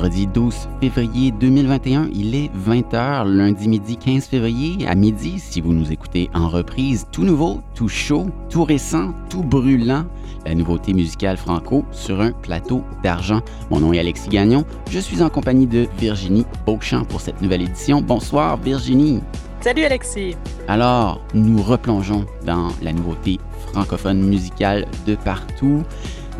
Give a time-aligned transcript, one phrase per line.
[0.00, 2.08] vendredi 12 février 2021.
[2.14, 7.06] Il est 20h, lundi midi 15 février à midi, si vous nous écoutez en reprise.
[7.12, 10.06] Tout nouveau, tout chaud, tout récent, tout brûlant.
[10.46, 13.42] La nouveauté musicale franco sur un plateau d'argent.
[13.70, 14.64] Mon nom est Alexis Gagnon.
[14.90, 18.00] Je suis en compagnie de Virginie Beauchamp pour cette nouvelle édition.
[18.00, 19.20] Bonsoir Virginie.
[19.60, 20.34] Salut Alexis.
[20.66, 23.38] Alors, nous replongeons dans la nouveauté
[23.72, 25.82] francophone musicale de partout.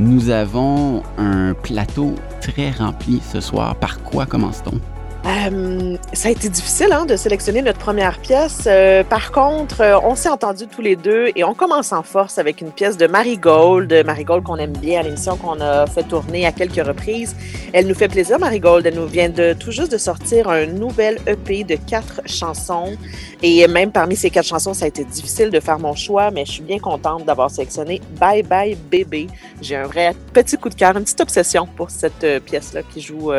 [0.01, 3.77] Nous avons un plateau très rempli ce soir.
[3.77, 4.81] Par quoi commence-t-on?
[5.29, 8.65] Euh, ça a été difficile hein, de sélectionner notre première pièce.
[8.67, 12.39] Euh, par contre, euh, on s'est entendus tous les deux et on commence en force
[12.39, 13.93] avec une pièce de Marigold.
[14.05, 17.37] Marigold qu'on aime bien à l'émission qu'on a fait tourner à quelques reprises.
[17.73, 18.85] Elle nous fait plaisir, Marigold.
[18.87, 22.97] Elle nous vient de tout juste de sortir un nouvel EP de quatre chansons.
[23.43, 26.45] Et même parmi ces quatre chansons, ça a été difficile de faire mon choix, mais
[26.45, 29.29] je suis bien contente d'avoir sélectionné Bye Bye Bébé.
[29.63, 33.31] J'ai un vrai petit coup de cœur, une petite obsession pour cette pièce-là qui joue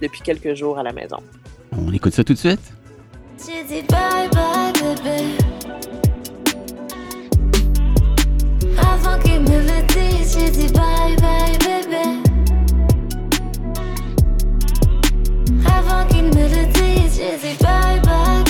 [0.00, 1.18] depuis quelques jours à la maison.
[1.76, 2.60] On écoute ça tout de suite?
[3.44, 4.72] J'ai bye bye.
[8.78, 11.58] Avant qu'il me le dise, dit bye bye.
[15.66, 18.42] Avant qu'il me le dise, dit bye bye.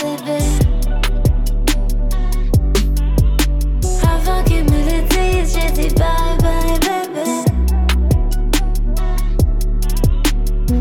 [4.03, 7.27] Avant qu'il me le dise, j'ai bye bye bébé.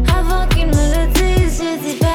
[0.07, 2.10] Avant qu'il me le dise, j'ai dit pas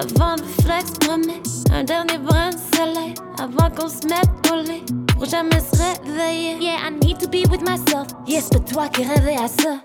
[0.00, 1.42] Avant le flex, promets
[1.74, 3.12] un dernier brin de soleil.
[3.38, 6.56] Avant qu'on se mette au lit, pour jamais se réveiller.
[6.58, 8.06] Yeah, I need to be with myself.
[8.26, 9.80] Yes, c'est toi qui rêvais à ça.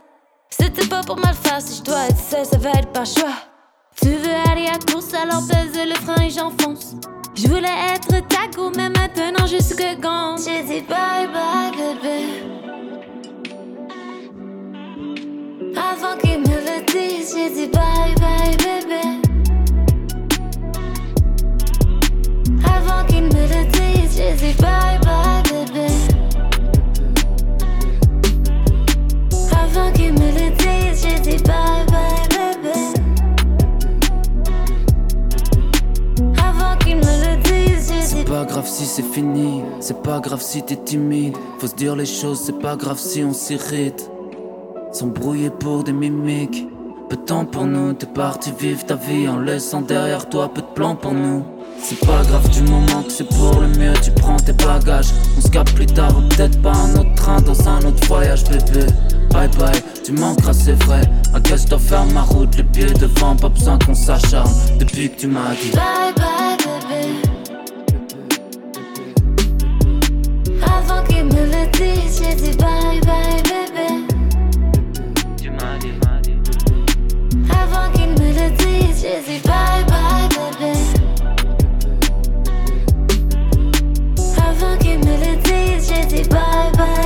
[0.49, 3.35] C'était pas pour mal faire, si je dois être seul, ça va être par choix.
[4.01, 6.95] Tu veux aller à course, alors pèse le frein et j'enfonce.
[7.33, 10.37] Je voulais être ta go, mais maintenant je suis que gant.
[10.37, 12.55] J'ai dit bye bye bébé.
[15.75, 19.14] Avant qu'il me le dise, j'ai dit bye bye bébé.
[23.05, 25.87] Avant qu'il me le dise, j'ai dit bye bye bébé.
[29.51, 32.77] Avant qu'il me le dise, j'ai dit bye bye bébé.
[36.37, 40.19] Avant qu'il me le dise, j'ai dit C'est pas grave si c'est fini, c'est pas
[40.19, 41.35] grave si t'es timide.
[41.59, 44.09] Faut se dire les choses, c'est pas grave si on s'irrite.
[44.91, 46.67] S'embrouiller pour des mimiques.
[47.09, 50.61] Peu de temps pour nous, t'es parti vivre ta vie en laissant derrière toi peu
[50.61, 51.43] de plans pour nous.
[51.87, 55.09] C'est pas grave du moment que c'est pour le mieux, tu prends tes bagages.
[55.37, 58.43] On se capte plus tard ou peut-être pas un autre train dans un autre voyage,
[58.45, 58.87] bébé.
[59.29, 61.01] Bye bye, tu manqueras, c'est vrai.
[61.35, 64.49] I guess dois faire ma route, les pieds devant, pas besoin qu'on s'acharne.
[64.79, 65.73] Depuis que tu m'as dit.
[65.75, 67.03] Bye bye bébé.
[70.63, 73.87] Avant qu'il me le dise, j'ai dit bye bye bébé.
[75.39, 75.93] Tu m'as dit.
[77.51, 80.04] Avant qu'il me le dise, j'ai dit bye bye
[85.95, 87.05] Avant me bye bye.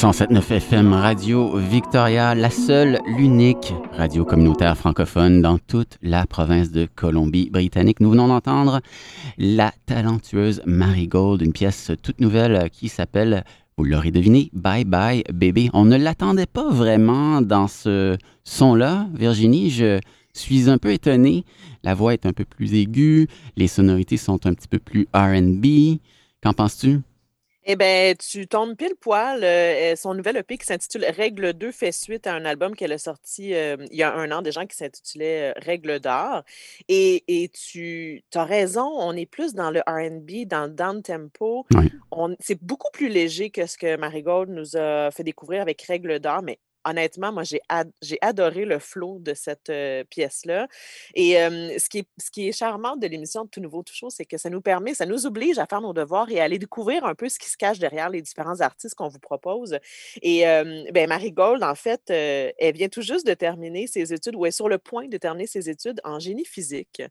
[0.00, 6.88] 107.9 FM Radio Victoria, la seule, l'unique radio communautaire francophone dans toute la province de
[6.94, 8.00] Colombie-Britannique.
[8.00, 8.80] Nous venons d'entendre
[9.36, 13.44] la talentueuse Marigold, une pièce toute nouvelle qui s'appelle,
[13.80, 15.70] vous l'aurez deviné, Bye Bye Bébé.
[15.72, 19.70] On ne l'attendait pas vraiment dans ce son-là, Virginie.
[19.70, 20.00] Je
[20.34, 21.46] suis un peu étonné.
[21.82, 23.26] La voix est un peu plus aiguë,
[23.56, 25.98] les sonorités sont un petit peu plus RB.
[26.42, 27.00] Qu'en penses-tu?
[27.64, 29.44] Eh bien, tu tombes pile poil.
[29.44, 32.98] euh, son nouvel EP qui s'intitule Règle 2 fait suite à un album qu'elle a
[32.98, 36.42] sorti euh, il y a un an déjà qui s'intitulait euh, Règle d'or.
[36.88, 41.66] Et, et tu as raison, on est plus dans le RB, dans le down tempo.
[41.74, 41.90] Oui.
[42.40, 46.42] C'est beaucoup plus léger que ce que Marigold nous a fait découvrir avec Règle d'or,
[46.42, 50.68] mais honnêtement, moi, j'ai ad- j'ai adoré le flow de cette euh, pièce-là.
[51.14, 53.94] Et euh, ce, qui est, ce qui est charmant de l'émission de Tout Nouveau, Tout
[53.94, 56.44] Chaud, c'est que ça nous permet, ça nous oblige à faire nos devoirs et à
[56.44, 59.78] aller découvrir un peu ce qui se cache derrière les différents artistes qu'on vous propose.
[60.22, 64.12] Et euh, ben, Marie Gold, en fait, euh, elle vient tout juste de terminer ses
[64.12, 67.02] études, ou est sur le point de terminer ses études en génie physique.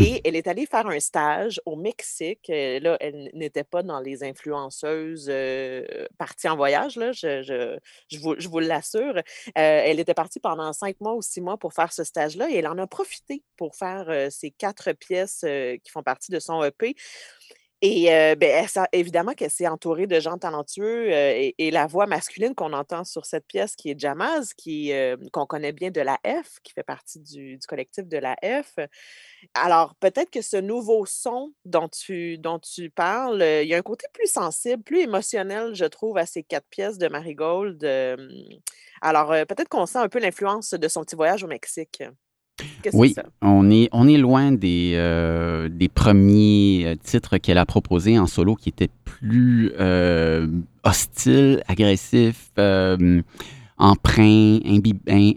[0.00, 2.48] Et elle est allée faire un stage au Mexique.
[2.50, 5.30] Euh, Là, elle n'était pas dans les influenceuses
[6.16, 7.76] parties en voyage, là, je, je,
[8.08, 9.17] je vous, je vous l'assure.
[9.18, 9.22] Euh,
[9.56, 12.68] elle était partie pendant cinq mois ou six mois pour faire ce stage-là et elle
[12.68, 16.62] en a profité pour faire euh, ces quatre pièces euh, qui font partie de son
[16.64, 16.94] EP.
[17.80, 22.72] Et euh, ben, évidemment qu'elle s'est entourée de gens talentueux et, la voix masculine qu'on
[22.72, 24.90] entend sur cette pièce qui est Jamaz, qui,
[25.32, 28.80] qu'on connaît bien de la F, qui fait partie du, du collectif de la F.
[29.54, 33.82] Alors, peut-être que ce nouveau son dont tu, dont tu parles, il y a un
[33.82, 37.80] côté plus sensible, plus émotionnel, je trouve, à ces quatre pièces de Marigold.
[39.00, 42.02] Alors, peut-être qu'on sent un peu l'influence de son petit voyage au Mexique.
[42.92, 48.18] Oui, on est, on est loin des, euh, des premiers euh, titres qu'elle a proposés
[48.18, 50.48] en solo qui étaient plus euh,
[50.84, 53.22] hostiles, agressifs, euh,
[53.76, 54.58] empreints,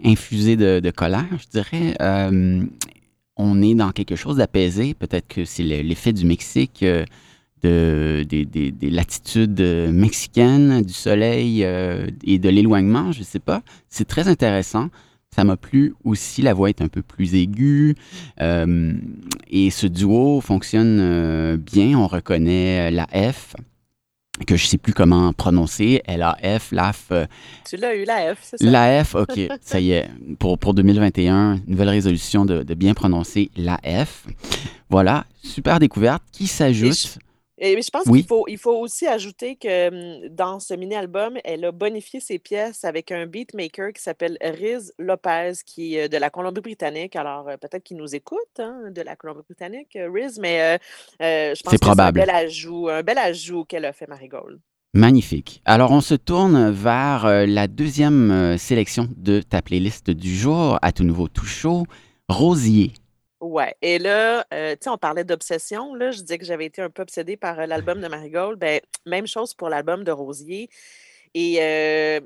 [0.04, 1.96] infusés de, colère, je dirais.
[3.36, 4.94] on est dans quelque chose d'apaisé.
[4.94, 6.84] Peut-être que c'est l'effet du Mexique.
[7.62, 9.60] De, des, des, latitudes
[9.92, 13.62] mexicaines, du soleil et de l'éloignement, je ne sais pas.
[13.88, 14.88] C'est très intéressant.
[15.34, 17.94] Ça m'a plu aussi, la voix est un peu plus aiguë.
[18.42, 18.92] Euh,
[19.48, 21.98] et ce duo fonctionne euh, bien.
[21.98, 23.54] On reconnaît la F,
[24.46, 26.02] que je ne sais plus comment prononcer.
[26.04, 27.06] L-A-F, LAF.
[27.12, 27.26] Euh,
[27.66, 28.70] tu l'as eu, la F, c'est ça?
[28.70, 29.40] La F, OK.
[29.62, 30.10] ça y est.
[30.38, 34.26] Pour, pour 2021, nouvelle résolution de, de bien prononcer la F.
[34.90, 37.18] Voilà, super découverte qui s'ajoute.
[37.58, 41.64] Et je pense qu'il faut, il faut aussi ajouter que hum, dans ce mini-album, elle
[41.64, 46.30] a bonifié ses pièces avec un beatmaker qui s'appelle Riz Lopez, qui est de la
[46.30, 47.14] Colombie-Britannique.
[47.16, 50.78] Alors, euh, peut-être qu'il nous écoute hein, de la Colombie-Britannique, euh, Riz, mais
[51.20, 54.58] euh, je pense que c'est un bel ajout, un bel ajout qu'elle a fait, Marigold.
[54.94, 55.62] Magnifique.
[55.64, 61.02] Alors, on se tourne vers la deuxième sélection de ta playlist du jour, à tout
[61.02, 61.84] nouveau tout chaud,
[62.28, 62.92] Rosier.
[63.42, 63.74] Ouais.
[63.82, 65.96] Et là, euh, tu sais, on parlait d'obsession.
[65.96, 68.56] Là, je disais que j'avais été un peu obsédée par euh, l'album de Marigold.
[68.56, 70.70] Ben, même chose pour l'album de Rosier.
[71.34, 72.20] Et euh,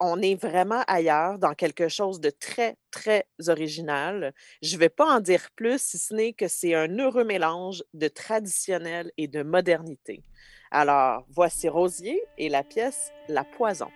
[0.00, 4.34] on est vraiment ailleurs dans quelque chose de très, très original.
[4.62, 7.84] Je ne vais pas en dire plus, si ce n'est que c'est un heureux mélange
[7.94, 10.24] de traditionnel et de modernité.
[10.72, 13.90] Alors, voici Rosier et la pièce La Poison.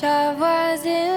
[0.00, 1.09] wish I was in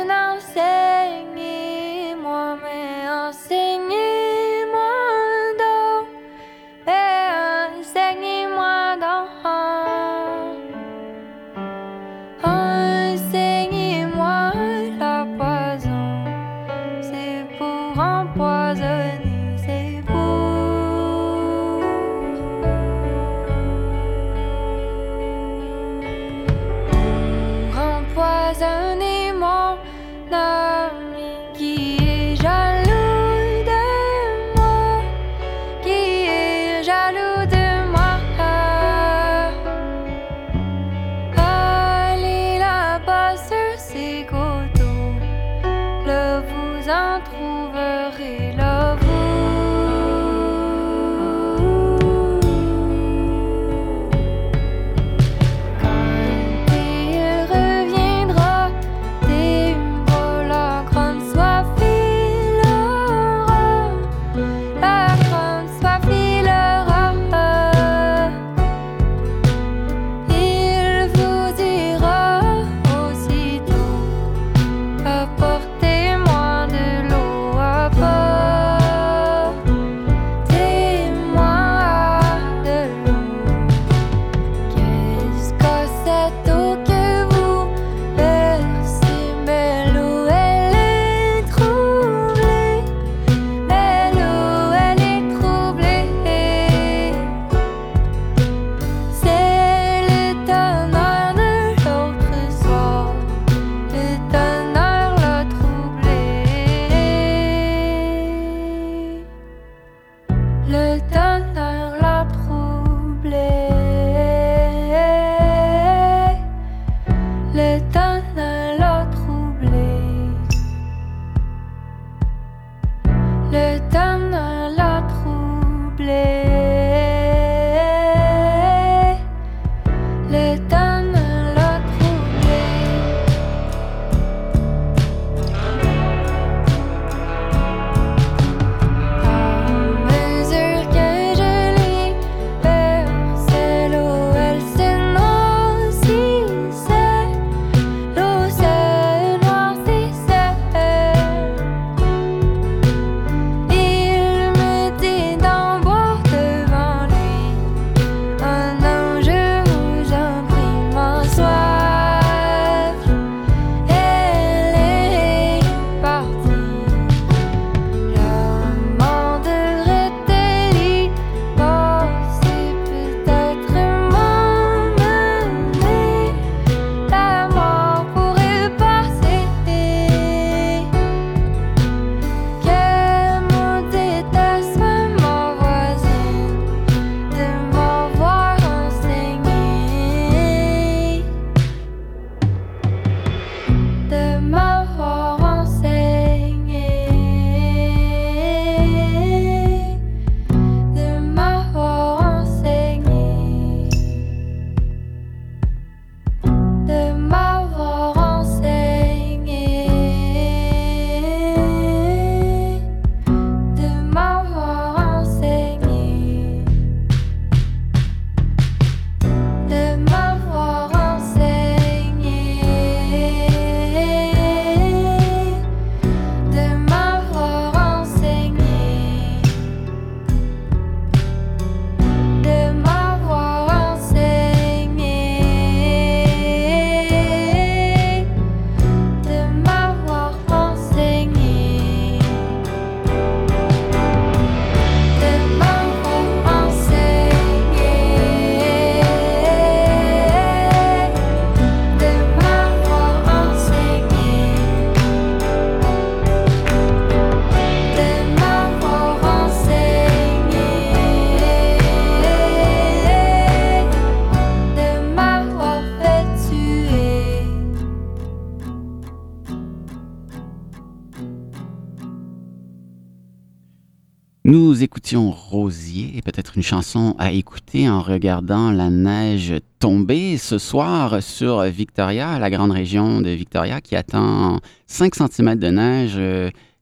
[275.53, 282.39] Rosier, peut-être une chanson à écouter en regardant la neige tomber ce soir sur Victoria,
[282.39, 286.19] la grande région de Victoria qui attend 5 cm de neige,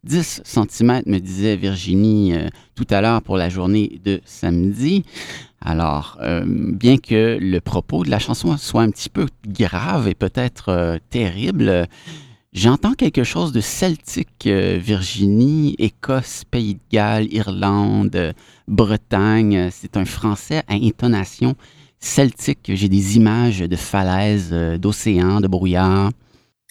[0.04, 5.04] 10 cm me disait Virginie euh, tout à l'heure pour la journée de samedi.
[5.64, 10.16] Alors, euh, bien que le propos de la chanson soit un petit peu grave et
[10.16, 11.88] peut-être euh, terrible,
[12.54, 18.34] J'entends quelque chose de celtique, euh, Virginie, Écosse, Pays de Galles, Irlande,
[18.68, 19.70] Bretagne.
[19.72, 21.56] C'est un français à intonation
[22.02, 22.70] celtique.
[22.74, 26.12] J'ai des images de falaises, euh, d'océans, de brouillard.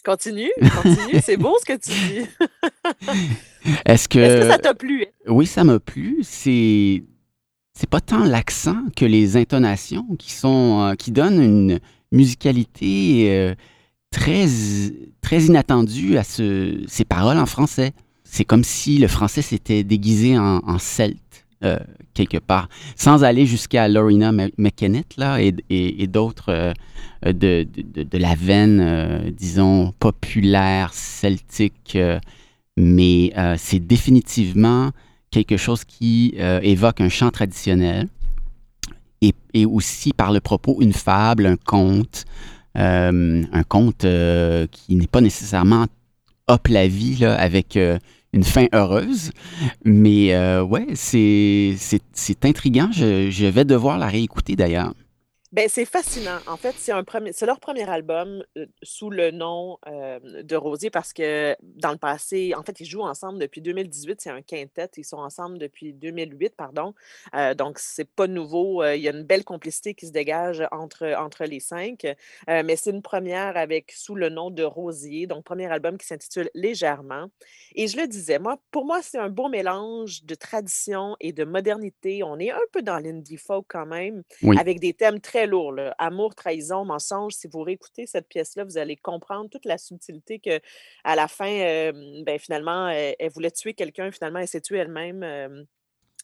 [0.05, 3.71] Continue, continue, c'est beau ce que tu dis.
[3.87, 4.19] Est-ce que...
[4.19, 5.07] Est-ce que ça t'a plu?
[5.29, 6.19] Oui, ça m'a plu.
[6.23, 7.05] C'est
[7.73, 11.81] c'est pas tant l'accent que les intonations qui sont euh, qui donnent une
[12.13, 13.55] musicalité
[14.11, 14.47] très,
[15.21, 17.93] très inattendu à ce, ces paroles en français.
[18.25, 21.79] C'est comme si le français s'était déguisé en, en celte, euh,
[22.15, 26.73] quelque part, sans aller jusqu'à Lorena McKennett là, et, d'autres euh,
[27.25, 31.99] de, de, la veine, euh, disons, populaire, celtique.
[32.79, 34.91] mais c'est définitivement
[35.31, 38.09] quelque chose qui évoque un chant traditionnel
[39.21, 42.25] et, aussi par le propos une fable, un conte,
[42.75, 45.87] un conte euh, qui n'est pas nécessairement
[46.47, 47.99] hop la vie là, avec euh,
[48.33, 49.31] une fin heureuse.
[49.85, 51.77] Mais ouais, c'est
[52.43, 52.91] intriguant.
[52.93, 54.95] Je, je, vais devoir la réécouter d'ailleurs.
[55.53, 56.39] Ben, c'est fascinant.
[56.47, 60.55] En fait, c'est un premier, c'est leur premier album euh, sous le nom euh, de
[60.55, 64.21] Rosier parce que dans le passé, en fait, ils jouent ensemble depuis 2018.
[64.21, 64.89] C'est un quintet.
[64.97, 66.95] Ils sont ensemble depuis 2008, pardon.
[67.35, 68.85] Euh, donc, c'est pas nouveau.
[68.85, 72.07] il y a une belle complicité qui se dégage entre, entre les cinq.
[72.47, 75.27] mais c'est une première avec sous le nom de Rosier.
[75.27, 77.27] Donc, premier album qui s'intitule Légèrement.
[77.75, 81.43] Et je le disais, moi, pour moi, c'est un beau mélange de tradition et de
[81.43, 82.23] modernité.
[82.23, 84.23] On est un peu dans l'indie folk quand même,
[84.57, 85.75] avec des thèmes très lourd.
[85.99, 87.35] Amour, trahison, mensonge.
[87.35, 90.61] Si vous réécoutez cette pièce-là, vous allez comprendre toute la subtilité que,
[91.05, 91.93] à la fin,
[92.25, 94.11] ben, finalement, elle, voulait tuer quelqu'un.
[94.11, 95.67] Finalement, elle s'est tuée elle-même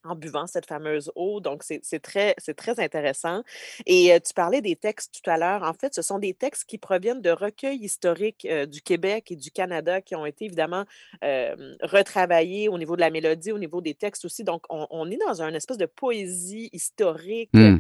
[0.07, 1.41] en buvant cette fameuse eau.
[1.41, 3.43] Donc, c'est très, très intéressant.
[3.87, 5.63] Et tu parlais des textes tout à l'heure.
[5.63, 9.51] En fait, ce sont des textes qui proviennent de recueils historiques du Québec et du
[9.51, 10.85] Canada qui ont été évidemment
[11.23, 14.45] retravaillés au niveau de la mélodie, au niveau des textes aussi.
[14.45, 17.51] Donc, on, est dans un espèce de poésie historique.
[17.53, 17.79] Mmh.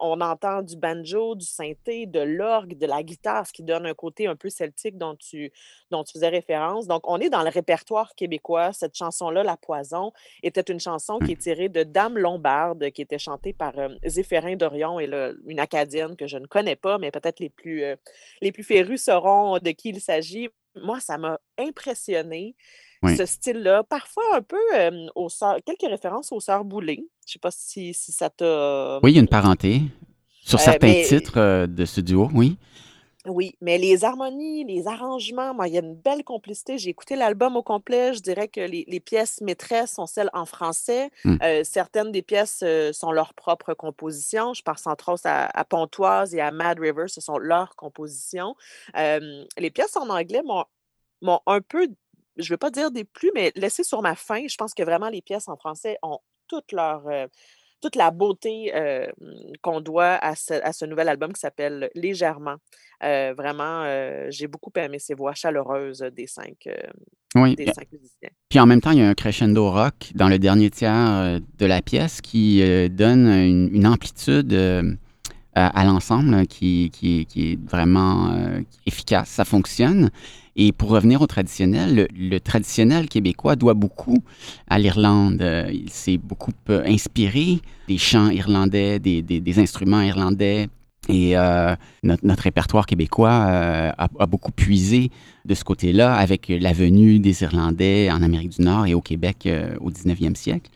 [0.00, 3.94] On entend du banjo, du synthé, de l'orgue, de la guitare, ce qui donne un
[3.94, 5.52] côté un peu celtique dont tu,
[5.90, 6.86] dont tu faisais référence.
[6.86, 8.72] Donc, on est dans le répertoire québécois.
[8.72, 13.18] Cette chanson-là, La Poison, était une chanson qui est tirée de Dame Lombarde, qui était
[13.18, 15.08] chantée par euh, Zéphérin Dorion et
[15.46, 17.96] une Acadienne que je ne connais pas, mais peut-être les plus, euh,
[18.40, 20.48] les plus férus sauront de qui il s'agit.
[20.74, 21.40] Moi, ça m'a
[23.06, 25.28] Ce style-là, parfois un peu euh, aux
[25.64, 26.96] quelques références aux Sœurs Boulay.
[26.96, 28.98] Je ne sais pas si, si ça t'a.
[29.02, 29.82] Oui, il y a une parenté
[30.40, 32.56] sur certains titres de ce duo, oui.
[33.26, 36.78] Oui, mais les harmonies, les arrangements, moi, il y a une belle complicité.
[36.78, 38.14] J'ai écouté l'album au complet.
[38.14, 41.10] Je dirais que les, pièces maîtresses sont celles en français.
[41.24, 41.36] Mmh.
[41.42, 44.54] Euh, certaines des pièces euh, sont leurs propres compositions.
[44.54, 47.04] Je pense entre autres à, Pontoise et à Mad River.
[47.08, 48.54] Ce sont leurs compositions.
[48.94, 51.88] les pièces en anglais m'ont un peu,
[52.38, 54.44] je ne veux pas dire des plus, mais laissé sur ma faim.
[54.48, 56.18] Je pense que vraiment les pièces en français ont
[56.48, 57.26] toutes leurs, euh,
[57.80, 58.72] toute la beauté
[59.62, 62.56] qu'on doit à ce, nouvel album qui s'appelle Légèrement.
[63.00, 63.84] vraiment,
[64.30, 66.68] j'ai beaucoup aimé ces voix chaleureuses des cinq,
[67.36, 67.54] oui.
[67.54, 68.30] des cinq musiciens.
[68.48, 71.66] Puis en même temps, il y a un crescendo rock dans le dernier tiers de
[71.66, 74.52] la pièce qui donne une, amplitude
[75.54, 78.34] à, l'ensemble qui, qui, qui, est vraiment
[78.86, 79.28] efficace.
[79.28, 80.10] Ça fonctionne.
[80.60, 84.18] Et pour revenir au traditionnel, le, traditionnel québécois doit beaucoup
[84.66, 85.40] à l'Irlande.
[85.40, 90.68] Euh, il s'est beaucoup euh, inspiré des chants irlandais, des, instruments irlandais.
[91.08, 95.10] Et euh, notre, répertoire québécois a, beaucoup puisé
[95.44, 99.48] de ce côté-là avec la venue des Irlandais en Amérique du Nord et au Québec
[99.80, 100.70] au 19e siècle.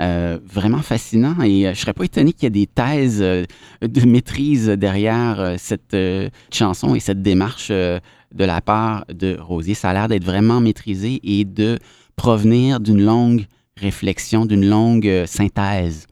[0.00, 5.54] vraiment fascinant et je serais pas étonné qu'il y ait des thèses de maîtrise derrière
[5.58, 5.96] cette
[6.50, 7.70] chanson et cette démarche
[8.34, 9.74] de la part de Rosier.
[9.74, 11.78] Ça a l'air d'être vraiment maîtrisé et de
[12.16, 16.06] provenir d'une longue réflexion, d'une longue euh, synthèse.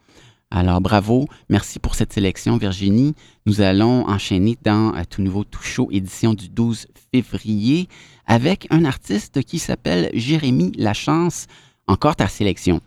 [0.50, 3.14] Alors bravo, merci pour cette sélection Virginie.
[3.46, 7.88] Nous allons enchaîner dans euh, Tout Nouveau Tout Chaud, édition du 12 février,
[8.26, 11.46] avec un artiste qui s'appelle Jérémy Lachance.
[11.88, 12.80] Encore ta sélection.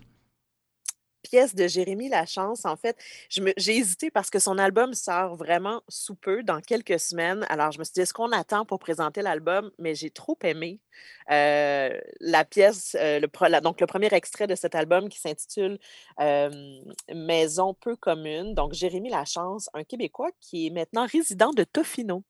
[1.22, 2.64] Pièce de Jérémy Lachance.
[2.64, 2.96] En fait,
[3.28, 7.46] j'ai hésité parce que son album sort vraiment sous peu, dans quelques semaines.
[7.48, 9.70] Alors, je me suis dit, est-ce qu'on attend pour présenter l'album?
[9.78, 10.80] Mais j'ai trop aimé
[11.30, 13.20] euh, la pièce, euh,
[13.62, 15.78] donc le premier extrait de cet album qui s'intitule
[16.20, 16.50] euh,
[17.14, 18.54] Maison peu commune.
[18.54, 22.24] Donc, Jérémy Lachance, un Québécois qui est maintenant résident de Tofino.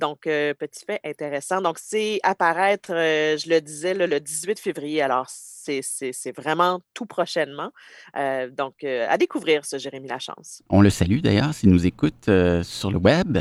[0.00, 1.60] Donc, euh, petit fait intéressant.
[1.60, 5.02] Donc, c'est apparaître, euh, je le disais, le 18 février.
[5.02, 7.70] Alors, c'est vraiment tout prochainement.
[8.16, 10.62] Euh, donc, à découvrir ce Jérémy Lachance.
[10.68, 12.28] On le salue d'ailleurs s'il nous écoute
[12.62, 13.38] sur le web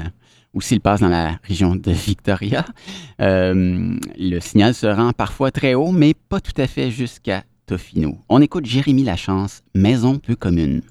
[0.54, 2.66] ou s'il passe dans la région de Victoria.
[3.20, 8.18] Le signal se rend parfois très haut, mais pas tout à fait jusqu'à Tofino.
[8.30, 10.82] On écoute Jérémy Lachance, Maison peu commune.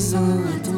[0.00, 0.18] En faisant
[0.56, 0.69] attention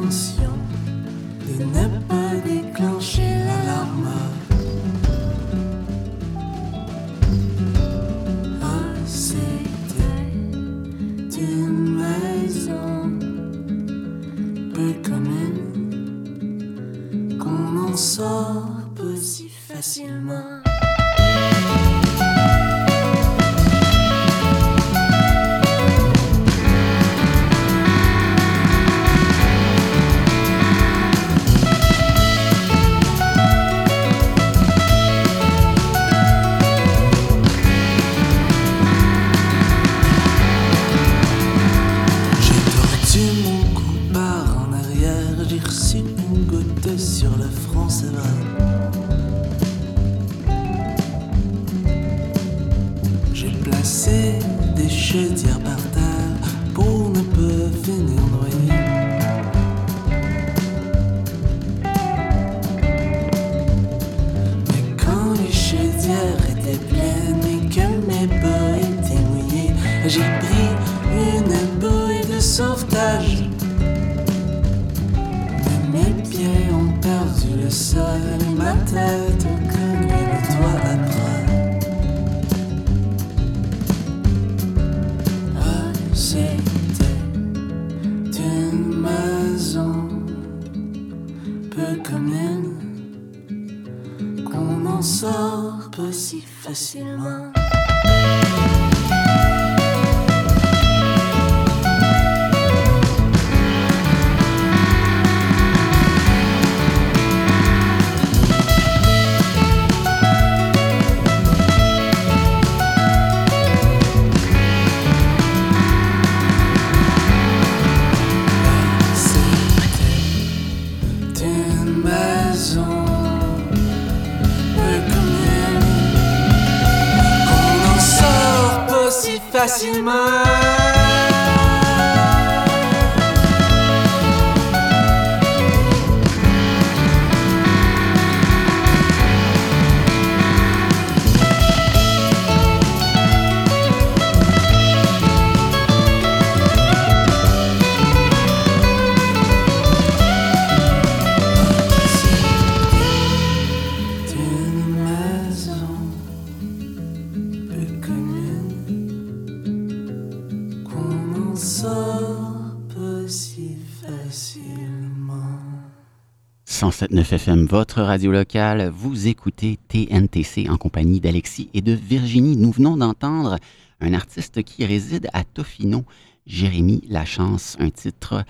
[166.82, 168.90] 107.9 FM, votre radio locale.
[168.92, 172.56] Vous écoutez TNTC en compagnie d'Alexis et de Virginie.
[172.56, 173.58] Nous venons d'entendre
[174.00, 176.04] un artiste qui réside à Tofino,
[176.44, 178.44] Jérémy Lachance, un titre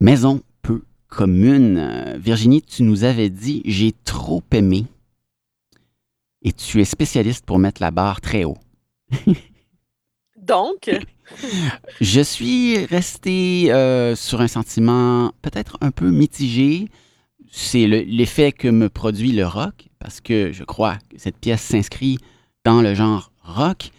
[0.00, 2.16] Maison peu commune.
[2.18, 4.86] Virginie, tu nous avais dit J'ai trop aimé.
[6.42, 8.58] Et tu es spécialiste pour mettre la barre très haut.
[10.36, 10.90] Donc,
[12.00, 16.88] Je suis resté euh, sur un sentiment peut-être un peu mitigé.
[17.58, 21.62] C'est le- l'effet que me produit le rock, parce que je crois que cette pièce
[21.62, 22.18] s'inscrit
[22.66, 23.90] dans le genre rock.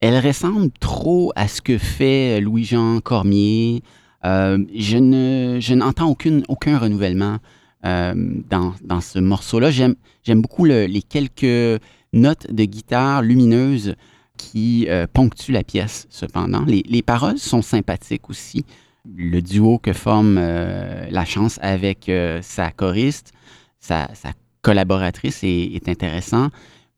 [0.00, 3.82] Elle ressemble trop à ce que fait Louis-Jean Cormier.
[4.24, 6.10] Euh, je ne, je n'entends
[6.48, 7.38] aucun renouvellement
[7.86, 8.14] euh,
[8.50, 9.70] dans, ce morceau-là.
[9.70, 11.80] J'aime, j'aime beaucoup le- les quelques
[12.12, 13.94] notes de guitare lumineuses
[14.36, 16.64] qui euh, ponctuent la pièce, cependant.
[16.66, 18.64] Les paroles sont sympathiques aussi.
[19.06, 23.32] Le duo que forme euh, la chance avec euh, sa choriste,
[23.78, 24.30] sa, sa
[24.62, 26.48] collaboratrice est, est intéressant.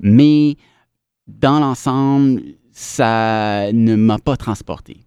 [0.01, 0.57] Mais
[1.27, 2.43] dans l'ensemble,
[2.73, 4.99] ça ne m'a pas transporté.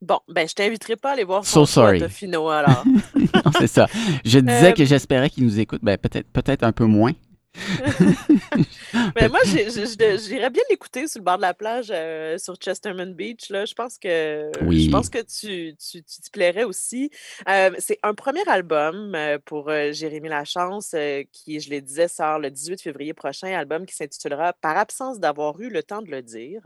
[0.00, 2.00] Bon, ben, je t'inviterai pas à aller voir So sorry.
[2.00, 2.84] Tofino, alors.
[3.16, 3.86] Non, c'est ça.
[4.24, 7.12] Je disais Euh, que j'espérais qu'il nous écoute, ben, peut-être peut-être un peu moins.
[9.16, 13.50] Mais moi, j'irais bien l'écouter sur le bord de la plage euh, sur Chesterman Beach.
[13.50, 13.64] Là.
[13.64, 14.84] Je pense que Oui.
[14.84, 17.10] je pense que tu, tu, tu t'y plairais aussi.
[17.48, 20.94] Euh, c'est un premier album euh, pour Jérémy Lachance
[21.32, 25.60] qui, je le disais, sort le 18 février prochain, album qui s'intitulera Par absence d'avoir
[25.60, 26.62] eu le temps de le dire.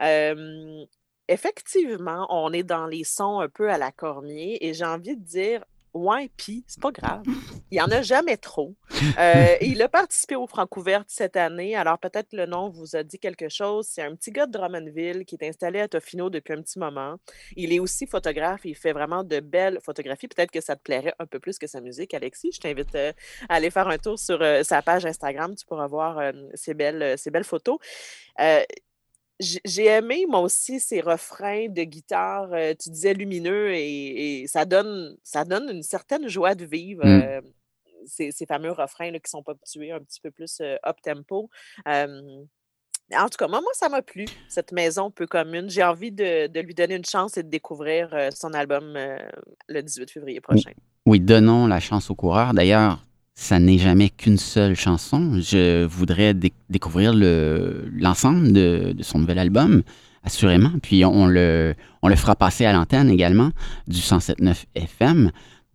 [0.00, 0.84] Euh,
[1.28, 5.22] effectivement, on est dans les sons un peu à la Cormier et j'ai envie de
[5.24, 7.22] dire Ouais, pis, c'est pas grave.
[7.70, 8.74] Il n'y en a jamais trop.
[9.18, 13.18] Euh, il a participé au Francouverte cette année, alors peut-être le nom vous a dit
[13.18, 13.86] quelque chose.
[13.88, 17.16] C'est un petit gars de Drummondville qui est installé à Tofino depuis un petit moment.
[17.56, 20.28] Il est aussi photographe, il fait vraiment de belles photographies.
[20.28, 22.52] Peut-être que ça te plairait un peu plus que sa musique, Alexis.
[22.52, 23.12] Je t'invite euh,
[23.48, 27.16] à aller faire un tour sur euh, sa page Instagram, tu pourras voir ses, belles,
[27.18, 27.78] ses belles photos.
[29.40, 34.64] J'ai aimé, moi aussi, ces refrains de guitare, euh, tu disais lumineux, et, et ça,
[34.64, 37.04] donne, ça donne une certaine joie de vivre.
[37.04, 37.22] Mm.
[37.22, 37.40] euh,
[38.06, 41.48] ces, ces fameux refrains là, qui sont ponctués un petit peu plus euh, up-tempo.
[41.86, 45.68] En tout cas, moi, moi ça m'a plu, cette maison peu commune.
[45.68, 48.96] J'ai envie de, de lui donner une chance et de découvrir son album
[49.68, 50.70] le 18 février prochain.
[51.04, 52.54] Oui, donnons la chance au coureur.
[52.54, 55.40] D'ailleurs, ça n'est jamais qu'une seule chanson.
[55.40, 59.82] Je voudrais dé- découvrir le- l'ensemble de, son nouvel album,
[60.22, 60.70] assurément.
[60.82, 61.74] Puis on le,
[62.16, 63.50] fera passer à l'antenne également
[63.88, 65.30] du 107.9 FM.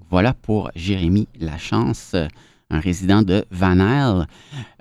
[0.09, 2.15] Voilà pour Jérémy Lachance,
[2.69, 4.25] un résident de Van.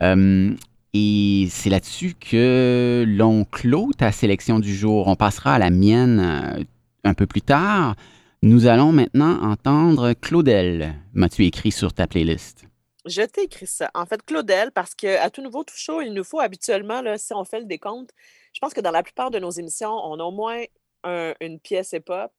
[0.02, 0.54] Euh,
[0.94, 5.08] et c'est là-dessus que l'on clôt ta sélection du jour.
[5.08, 6.62] On passera à la mienne euh,
[7.04, 7.94] un peu plus tard.
[8.42, 10.94] Nous allons maintenant entendre Claudel.
[11.12, 12.67] M'as-tu écrit sur ta playlist?
[13.08, 13.90] Je t'ai écrit ça.
[13.94, 17.32] En fait, Claudel, parce qu'à tout nouveau, tout chaud, il nous faut habituellement, là, si
[17.34, 18.10] on fait le décompte,
[18.52, 20.62] je pense que dans la plupart de nos émissions, on a au moins
[21.04, 22.30] un- une pièce hip-hop,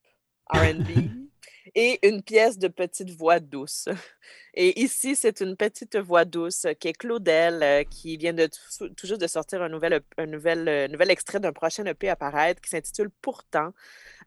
[0.51, 0.89] RB,
[1.75, 3.87] et une pièce de petite voix douce.
[4.53, 9.07] Et ici, c'est une petite voix douce qui est Claudel, euh, qui vient de tout,
[9.07, 12.15] juste de sortir un nouvel, EP un nouvel, euh, nouvel extrait d'un prochain EP à
[12.15, 13.73] paraître qui s'intitule Pourtant.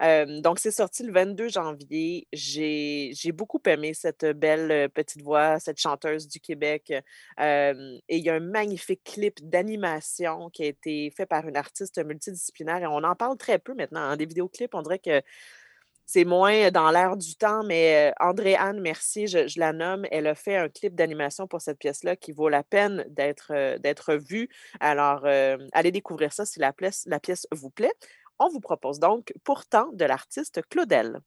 [0.01, 2.27] Euh, donc, c'est sorti le 22 janvier.
[2.33, 6.93] J'ai j'ai beaucoup aimé cette belle euh, petite voix, cette chanteuse du Québec.
[7.41, 11.57] Euh, et il y a un magnifique clip d'animation qui a été fait par une
[11.57, 12.83] artiste multidisciplinaire.
[12.83, 14.13] Et on en parle très peu maintenant.
[14.13, 15.23] En des vidéoclips, on dirait que
[16.13, 20.57] c'est moins dans l'air du temps, mais André-Anne Mercier, je, la nomme, elle a fait
[20.57, 24.51] un clip d'animation pour cette pièce-là qui vaut la peine d'être vue.
[24.79, 25.25] Alors,
[25.73, 27.95] allez découvrir ça si la pièce vous plaît.
[28.39, 31.21] On vous propose donc Pourtant de l'artiste Claudel.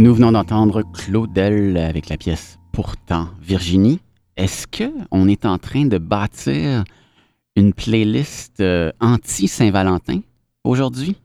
[0.00, 3.28] Nous venons d'entendre Claudel avec la pièce Pourtant.
[3.42, 4.00] Virginie,
[4.34, 6.84] est-ce que on est en train de bâtir
[7.54, 10.20] une playlist euh, anti-Saint-Valentin
[10.64, 11.16] aujourd'hui?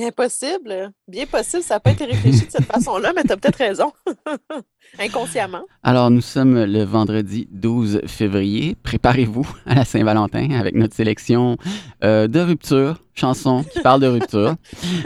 [0.00, 0.90] Impossible.
[1.06, 1.62] Bien possible.
[1.62, 3.92] Ça n'a pas été réfléchi de cette façon-là, mais tu as peut-être raison.
[4.98, 5.62] Inconsciemment.
[5.82, 8.76] Alors, nous sommes le vendredi 12 février.
[8.82, 11.58] Préparez-vous à la Saint-Valentin avec notre sélection
[12.02, 14.54] euh, de rupture, chansons qui parlent de rupture.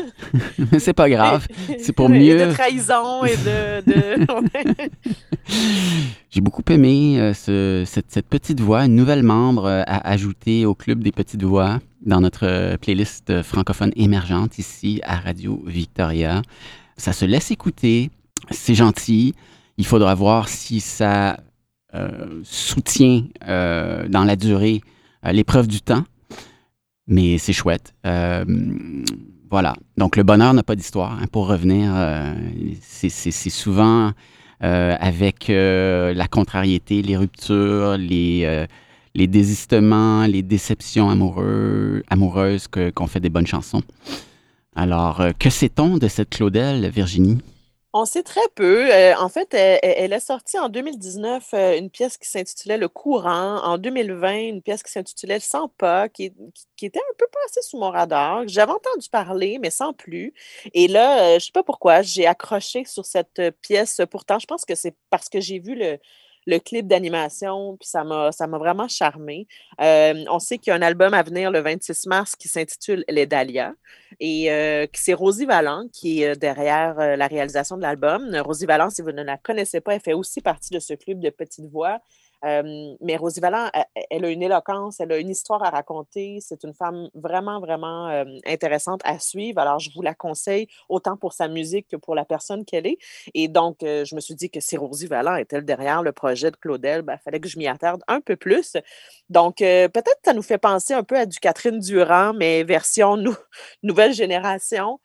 [0.72, 1.46] mais c'est pas grave.
[1.80, 2.46] C'est pour Et mieux.
[2.46, 3.90] de trahison et de.
[3.90, 4.90] de-
[6.30, 10.64] J'ai beaucoup aimé euh, ce- cette, cette petite voix, une nouvelle membre euh, à ajouter
[10.66, 16.42] au club des petites voix dans notre euh, playlist francophone émergente ici à Radio Victoria.
[16.96, 18.10] Ça se laisse écouter,
[18.50, 19.34] c'est gentil.
[19.80, 21.40] Il faudra voir si ça
[21.94, 24.82] euh, soutient euh, dans la durée
[25.24, 26.04] euh, l'épreuve du temps.
[27.06, 27.94] Mais c'est chouette.
[29.50, 29.74] Voilà.
[29.96, 31.12] Donc, le bonheur n'a pas d'histoire.
[31.12, 31.94] hein, pour revenir,
[32.82, 34.12] c'est- souvent
[34.60, 38.68] avec la contrariété, les ruptures, les,
[39.26, 43.82] désistements, les déceptions amoureuses qu'on fait des bonnes chansons.
[44.76, 47.38] Alors, que sait-on de cette Claudel, Virginie?
[47.92, 48.88] On sait très peu.
[48.92, 53.56] Euh, en fait, elle, a sorti en 2019 euh, une pièce qui s'intitulait Le Courant.
[53.64, 56.32] En 2020, une pièce qui s'intitulait Sans pas, qui,
[56.82, 58.44] était un peu passée sous mon radar.
[58.46, 60.32] J'avais entendu parler, mais sans plus.
[60.72, 64.00] Et là, euh, je ne sais pas pourquoi, j'ai accroché sur cette pièce.
[64.08, 65.98] Pourtant, je pense que c'est parce que j'ai vu le,
[66.46, 69.46] le clip d'animation, puis ça m'a, ça m'a vraiment charmé.
[69.80, 73.04] Euh, on sait qu'il y a un album à venir le 26 mars qui s'intitule
[73.08, 73.72] Les Dahlias.
[74.18, 78.34] Et euh, c'est Rosie Vallant qui est euh, derrière la réalisation de l'album.
[78.44, 81.20] Rosie Vallant, si vous ne la connaissez pas, elle fait aussi partie de ce club
[81.20, 82.00] de petites voix.
[82.42, 86.38] Mais Rosie Vallant, elle, elle a une éloquence, elle a une histoire à raconter.
[86.40, 89.58] C'est une femme vraiment, vraiment intéressante à suivre.
[89.60, 92.98] Alors, je vous la conseille autant pour sa musique que pour la personne qu'elle est.
[93.34, 96.50] Et donc, euh, je me suis dit que si Rosie Vallant est-elle derrière le projet
[96.50, 98.76] de Claudel, il fallait que je m'y attarde un peu plus.
[99.28, 102.64] Donc, euh, peut-être que ça nous fait penser un peu à du Catherine Durand, mais
[102.64, 103.36] version nou-
[103.82, 104.98] nouvelle génération.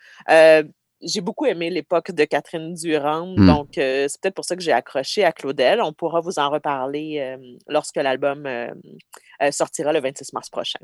[1.05, 3.45] J'ai beaucoup aimé l'époque de Catherine Durand, Mm.
[3.45, 5.79] donc euh, c'est peut-être pour ça que j'ai accroché à Claudel.
[5.81, 7.37] On pourra vous en reparler euh,
[7.67, 8.67] lorsque l'album euh,
[9.51, 10.79] sortira le 26 mars prochain.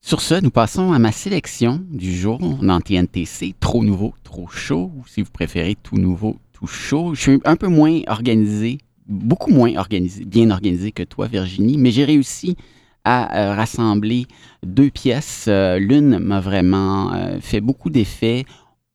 [0.00, 3.54] Sur ce, nous passons à ma sélection du jour dans TNTC.
[3.60, 7.14] Trop nouveau, trop chaud, ou si vous préférez, tout nouveau, tout chaud.
[7.14, 11.90] Je suis un peu moins organisé, beaucoup moins organisé, bien organisé que toi, Virginie, mais
[11.90, 12.56] j'ai réussi
[13.04, 14.26] à rassembler
[14.62, 15.46] deux pièces.
[15.48, 18.44] L'une m'a vraiment fait beaucoup d'effets.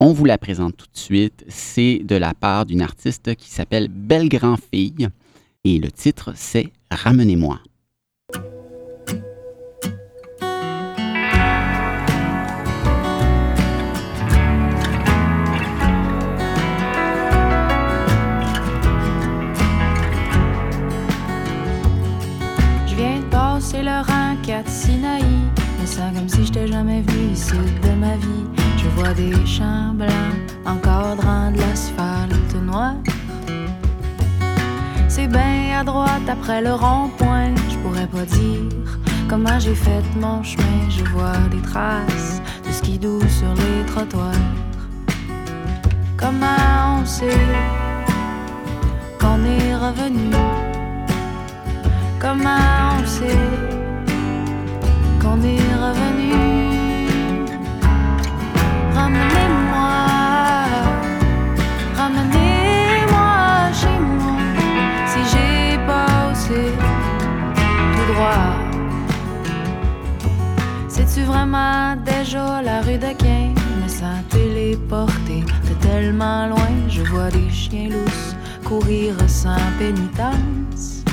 [0.02, 1.44] On vous la présente tout de suite.
[1.50, 5.10] C'est de la part d'une artiste qui s'appelle Belle Grand Fille.
[5.66, 7.60] Et le titre, c'est Ramenez-moi.
[22.88, 25.24] Je viens de passer le rang 4 Sinaï.
[25.82, 28.59] Me sens comme si j'étais jamais venu ici de ma vie.
[28.90, 30.10] Je vois des champs blancs
[30.66, 32.96] encadrant de l'asphalte noir.
[35.08, 37.54] C'est bien à droite après le rond-point.
[37.70, 38.64] Je pourrais pas dire
[39.28, 40.90] comment j'ai fait mon chemin.
[40.90, 44.34] Je vois des traces de ski doux sur les trottoirs.
[46.18, 47.48] Comment on sait
[49.20, 50.32] qu'on est revenu?
[52.20, 53.48] Comment on sait
[55.22, 55.69] qu'on est
[71.10, 73.56] C'est-tu vraiment déjà la rue de Quin?
[73.82, 76.70] Me sens téléporté de tellement loin.
[76.88, 81.04] Je vois des chiens lousses courir sans pénitence.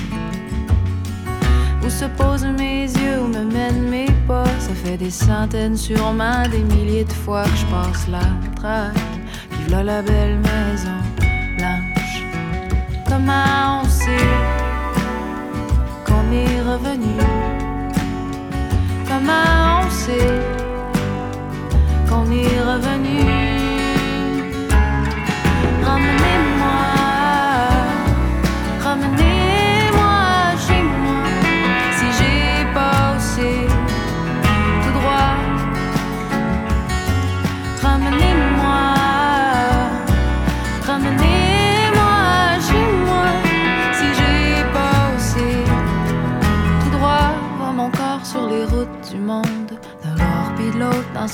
[1.82, 6.42] Où se posent mes yeux, où me mènent mes pas Ça fait des centaines, sûrement
[6.50, 8.96] des milliers de fois que je passe la traque
[9.50, 10.98] Vive là la belle maison
[11.56, 12.24] blanche
[13.08, 14.34] Comment on sait
[16.04, 17.45] qu'on est revenu?
[19.28, 20.40] On sait
[22.08, 23.45] qu'on est revenu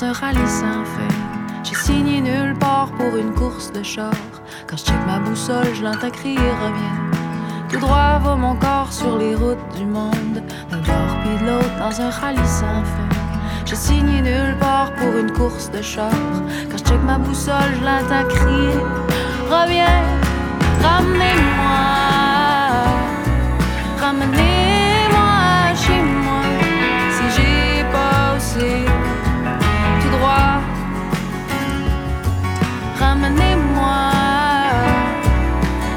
[0.01, 1.13] un rallye sans fin.
[1.63, 4.11] J'ai signé nulle part pour une course de char.
[4.67, 6.97] Quand je check ma boussole, je l'entends reviens.
[7.69, 12.01] Tout droit va mon corps sur les routes du monde, d'un bord puis l'autre dans
[12.01, 13.09] un rallye sans fin.
[13.65, 16.11] J'ai signé nulle part pour une course de char.
[16.69, 18.27] Quand je check ma boussole, je l'entends
[19.49, 20.03] Reviens,
[20.81, 21.75] ramenez-moi,
[24.01, 24.62] ramenez-moi
[33.13, 34.11] ramenez-moi,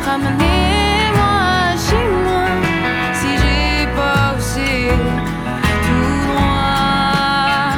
[0.05, 1.37] ramenez-moi
[1.87, 2.47] chez moi.
[3.19, 4.71] Si j'ai passé
[5.87, 7.73] tout droit,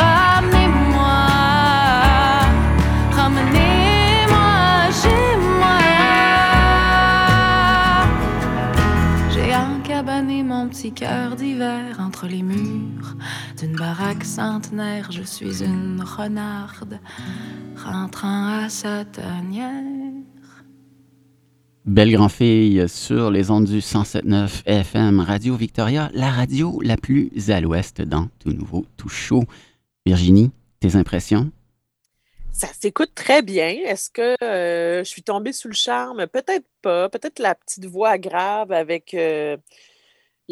[0.00, 1.18] ramenez-moi,
[3.18, 4.50] ramenez-moi
[5.00, 5.26] chez
[5.58, 5.80] moi.
[9.32, 11.34] J'ai encabané mon petit cœur
[12.26, 13.16] les murs
[13.58, 15.10] d'une baraque centenaire.
[15.10, 16.98] Je suis une renarde
[17.76, 19.84] rentrant à sa tanière.
[21.84, 27.30] Belle grand fille sur les ondes du 107.9 FM Radio Victoria, la radio la plus
[27.48, 29.44] à l'ouest dans tout nouveau, tout chaud.
[30.06, 30.50] Virginie,
[30.80, 31.50] tes impressions?
[32.52, 33.68] Ça s'écoute très bien.
[33.68, 36.26] Est-ce que euh, je suis tombée sous le charme?
[36.26, 37.08] Peut-être pas.
[37.08, 39.56] Peut-être la petite voix grave avec euh,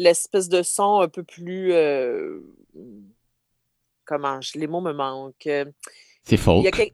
[0.03, 1.73] l'espèce de son un peu plus.
[1.73, 2.39] euh,
[4.05, 4.41] comment?
[4.41, 5.49] je- Les mots me manquent.
[6.23, 6.59] C'est faux.
[6.61, 6.89] Il y a quel-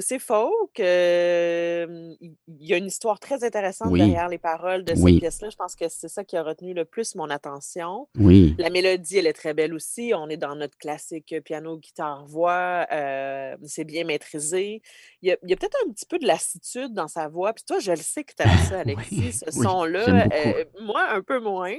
[0.00, 3.98] C'est faux qu'il y a une histoire très intéressante Oui.
[4.00, 5.18] derrière les paroles de cette Oui.
[5.20, 5.50] pièce-là.
[5.50, 8.08] Je pense que c'est ça qui a retenu le plus mon attention.
[8.18, 10.12] Oui, La mélodie, elle est très belle aussi.
[10.16, 12.86] On est dans notre classique piano, guitare, voix.
[12.92, 14.80] euh, c'est bien maîtrisé.
[15.20, 17.52] Il y a, il peut-être un petit peu de lassitude dans sa voix.
[17.52, 20.26] Puis toi, je le sais que tu aimes ça, Alexis, ce son-là.
[20.32, 21.76] Euh, moi, un peu moins.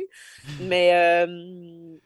[0.62, 0.90] Mais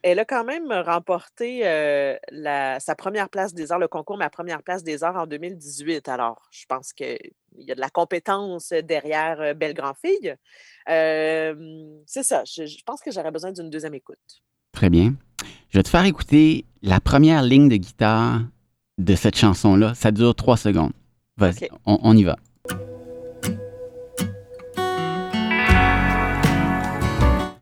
[0.03, 4.29] elle a quand même remporté euh, la- sa première place des arts, le concours Ma
[4.29, 5.96] première place des arts en 2018.
[6.05, 7.17] Alors, je pense qu'il
[7.57, 10.35] y a de la compétence derrière euh, Belle Grand-Fille.
[10.89, 11.55] Euh,
[12.05, 12.43] c'est ça.
[12.45, 14.17] Je, je pense que j'aurais besoin d'une deuxième écoute.
[14.71, 15.13] très bien.
[15.69, 18.41] Je vais te faire écouter la première ligne de guitare
[18.97, 19.93] de cette chanson-là.
[19.95, 20.93] Ça dure trois secondes.
[21.37, 22.35] Vas-y, on, on y va.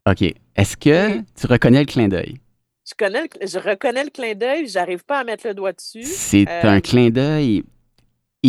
[0.07, 0.21] OK.
[0.55, 2.37] Est-ce que tu reconnais le clin d'œil?
[2.87, 5.73] Je, connais le cl- je reconnais le clin d'œil, j'arrive pas à mettre le doigt
[5.73, 6.03] dessus.
[6.03, 7.63] C'est Euh, un clin d'œil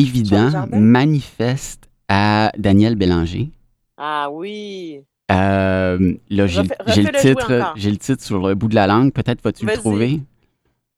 [0.00, 3.50] évident, manifeste à Daniel Bélanger.
[3.96, 5.00] Ah oui.
[5.32, 9.12] Euh, là, j'ai le titre, j'ai le titre sur le bout de la langue.
[9.12, 10.20] Peut-être vas-tu le trouver?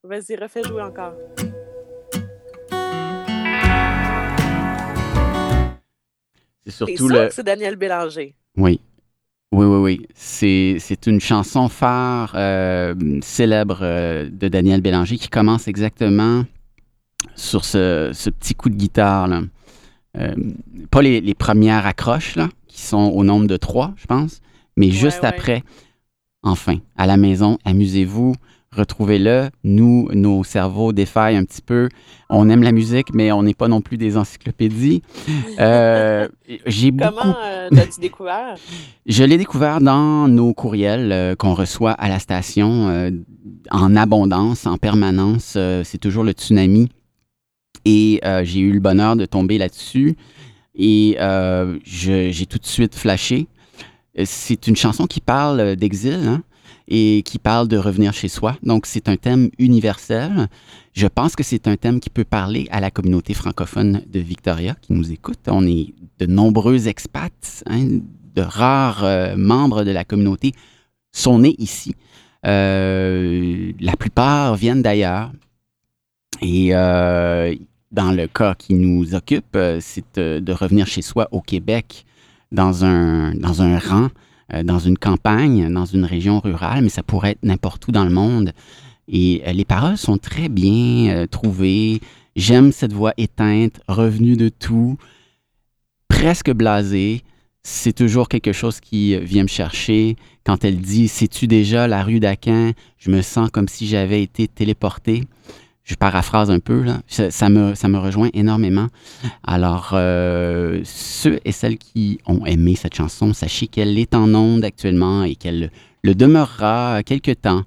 [0.04, 1.14] Vas-y, refais jouer encore.
[6.64, 7.28] C'est surtout le.
[7.30, 8.34] c'est Daniel Bélanger?
[8.56, 8.80] Oui.
[9.50, 10.06] Oui, oui, oui.
[10.14, 16.44] C'est, c'est une chanson phare euh, célèbre euh, de Daniel Bélanger qui commence exactement
[17.38, 19.28] sur ce, ce petit coup de guitare.
[19.28, 19.42] Là.
[20.16, 20.34] Euh,
[20.90, 24.40] pas les, les premières accroches, là, qui sont au nombre de trois, je pense,
[24.76, 25.28] mais juste ouais.
[25.28, 25.62] après.
[26.42, 28.34] Enfin, à la maison, amusez-vous,
[28.74, 29.50] retrouvez-le.
[29.64, 31.88] Nous, nos cerveaux défaillent un petit peu.
[32.30, 35.02] On aime la musique, mais on n'est pas non plus des encyclopédies.
[35.60, 36.28] Euh,
[36.66, 38.54] j'ai beaucoup Comment euh, l'as-tu découvert?
[39.06, 43.10] je l'ai découvert dans nos courriels euh, qu'on reçoit à la station euh,
[43.72, 45.54] en abondance, en permanence.
[45.56, 46.90] Euh, c'est toujours le tsunami.
[47.84, 50.16] Et euh, j'ai eu le bonheur de tomber là-dessus.
[50.74, 53.48] Et euh, j'ai tout de suite flashé.
[54.24, 56.42] C'est une chanson qui parle euh, d'exil hein,
[56.88, 58.56] et qui parle de revenir chez soi.
[58.62, 60.48] Donc, c'est un thème universel.
[60.92, 64.74] Je pense que c'est un thème qui peut parler à la communauté francophone de Victoria
[64.80, 65.40] qui nous écoute.
[65.46, 68.00] On est de nombreux expats, hein,
[68.34, 70.52] de rares membres de la communauté
[71.12, 71.94] sont nés ici.
[72.42, 75.32] La plupart viennent d'ailleurs.
[76.40, 77.54] Et euh,
[77.92, 82.04] dans le cas qui nous occupe, euh, c'est euh, de revenir chez soi au Québec
[82.52, 84.08] dans un, dans un rang,
[84.64, 88.10] dans une campagne, dans une région rurale, mais ça pourrait être n'importe où dans le
[88.10, 88.52] monde.
[89.06, 92.00] Et les paroles sont très bien trouvées.
[92.34, 94.96] J'aime cette voix éteinte, revenue de tout,
[96.08, 97.20] presque blasée.
[97.62, 100.16] C'est toujours quelque chose qui vient me chercher.
[100.44, 104.48] Quand elle dit Sais-tu déjà la rue d'Aquin Je me sens comme si j'avais été
[104.48, 105.24] téléporté.
[105.88, 107.00] Je paraphrase un peu, là.
[107.08, 108.88] Ça, me, ça me rejoint énormément.
[109.42, 114.64] Alors, euh, ceux et celles qui ont aimé cette chanson, sachez qu'elle est en onde
[114.64, 115.70] actuellement et qu'elle
[116.04, 117.62] le demeurera quelque temps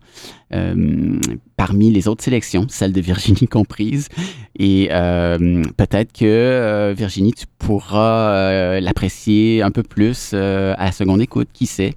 [0.54, 1.20] euh,
[1.58, 4.08] parmi les autres sélections, celle de Virginie comprise.
[4.56, 11.50] Et euh, peut-être que, Virginie, tu pourras l'apprécier un peu plus à la seconde écoute,
[11.54, 11.96] qui sait?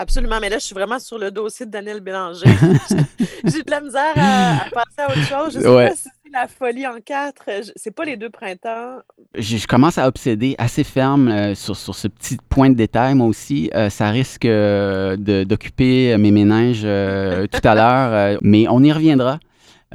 [0.00, 2.46] Absolument, mais là, je suis vraiment sur le dossier de Daniel Bélanger.
[3.44, 5.54] J'ai de la misère à, à passer à autre chose.
[5.54, 5.88] Je sais Ouais.
[5.90, 7.42] pas si c'est la folie en quatre.
[7.76, 9.00] C'est pas les deux printemps.
[9.34, 13.14] Je, je commence à obséder assez ferme euh, sur, sur ce petit point de détail,
[13.14, 13.70] moi aussi.
[13.74, 19.38] Euh, ça risque euh, d'occuper mes méninges euh, tout à l'heure, mais on y reviendra.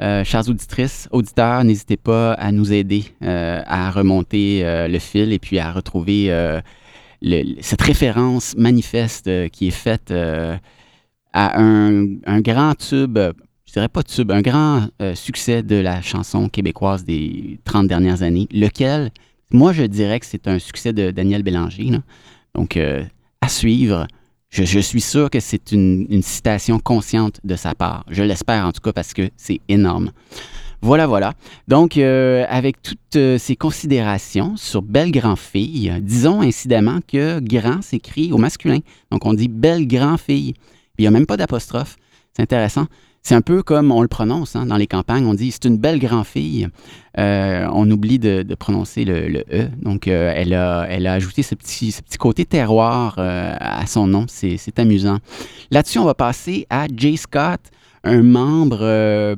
[0.02, 5.32] Euh, chères auditrices, auditeurs, n'hésitez pas à nous aider euh, à remonter euh, le fil
[5.32, 6.30] et puis à retrouver
[7.60, 10.56] cette référence manifeste euh, qui est faite euh,
[11.32, 13.18] à un, grand tube,
[13.66, 18.22] je dirais pas tube, un grand euh, succès de la chanson québécoise des 30 dernières
[18.22, 19.10] années, lequel,
[19.50, 21.90] moi, je dirais que c'est un succès de Daniel Bélanger.
[22.54, 22.78] Donc,
[23.40, 24.08] à suivre.
[24.48, 28.04] Je, suis sûr que c'est une citation consciente de sa part.
[28.08, 30.10] Je l'espère en tout cas parce que c'est énorme.
[30.86, 31.32] Voilà, voilà.
[31.66, 38.32] Donc, euh, avec toutes euh, ces considérations sur belle grand-fille, disons incidemment que grand s'écrit
[38.32, 38.78] au masculin.
[39.10, 40.54] Donc, on dit belle grand-fille.
[40.96, 41.96] Il n'y a même pas d'apostrophe.
[42.36, 42.86] C'est intéressant.
[43.20, 45.26] C'est un peu comme on le prononce hein, dans les campagnes.
[45.26, 46.68] On dit c'est une belle grand-fille.
[47.18, 49.68] Euh, on oublie de, prononcer le, E.
[49.82, 50.82] Donc, elle, a,
[51.12, 54.26] ajouté ce petit, côté terroir à son nom.
[54.28, 55.18] C'est amusant.
[55.72, 57.60] Là-dessus, on va passer à Jay Scott,
[58.04, 59.34] un membre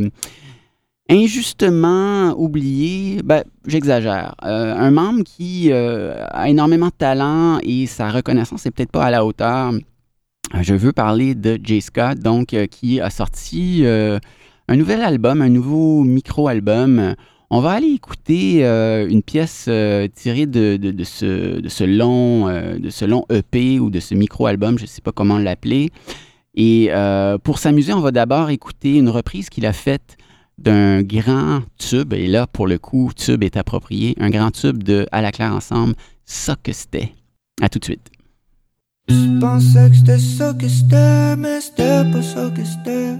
[1.11, 3.21] injustement oublié.
[3.25, 4.35] Ben, j'exagère.
[4.45, 9.05] Euh, un membre qui euh, a énormément de talent et sa reconnaissance n'est peut-être pas
[9.05, 9.73] à la hauteur.
[10.61, 15.49] Je veux parler de Jay Scott, donc, euh, qui a sorti un nouvel album, un
[15.49, 17.15] nouveau micro-album.
[17.51, 19.71] On va aller écouter une pièce
[20.15, 22.47] tirée de, de- ce, de, ce long,
[22.79, 25.89] de ce long EP ou de ce micro-album, je ne sais pas comment l'appeler.
[26.55, 26.91] Et
[27.45, 30.19] pour s'amuser, on va d'abord écouter une reprise qu'il a faite
[30.59, 35.07] d'un grand tube, et là, pour le coup, tube est approprié, un grand tube de
[35.13, 35.95] À la claire ensemble,
[36.25, 37.13] ça que c'était.
[37.61, 38.11] À tout de suite.
[39.09, 43.17] Je pensais que c'était ça que c'était, mais c'était pas ça que c'était.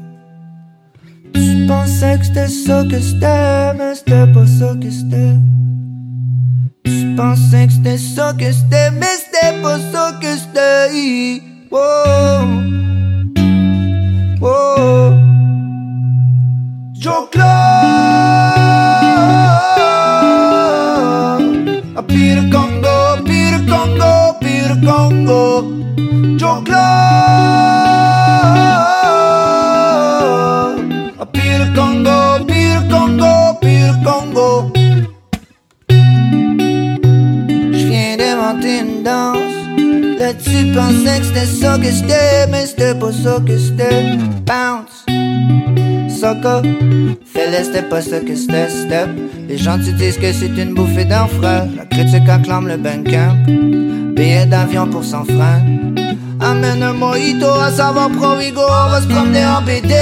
[1.35, 5.35] Je pensais que c'était ça que c'était, mais c'était pas ça que c'était.
[6.85, 11.43] Je pensais que c'était ça que c'était, mais c'était pas ça que c'était.
[11.71, 12.79] Wow.
[14.41, 15.28] Wow.
[17.31, 18.59] Clark.
[21.97, 25.65] A Peter Congo, Peter Congo, Peter Congo.
[26.65, 26.99] Clark.
[31.19, 34.71] A Peter Congo, Peter Congo, Peter Congo.
[37.79, 39.48] Je viens d'inventer une danse.
[40.35, 43.57] Tu pensais que c'était ça que c'était, mais c'était pas ça que.
[44.45, 45.07] Bounce.
[46.21, 46.63] Soccer,
[47.25, 49.09] fais-le, c'était pas ça que c'était, step.
[49.49, 51.67] Les gens te disent que c'est une bouffée d'air frais.
[51.77, 53.37] La critique acclame le Bandcamp.
[54.15, 55.63] Billet d'avion pour San Fran.
[56.41, 59.95] Amène un mojito à savoir Provigo, on va se promener en BD.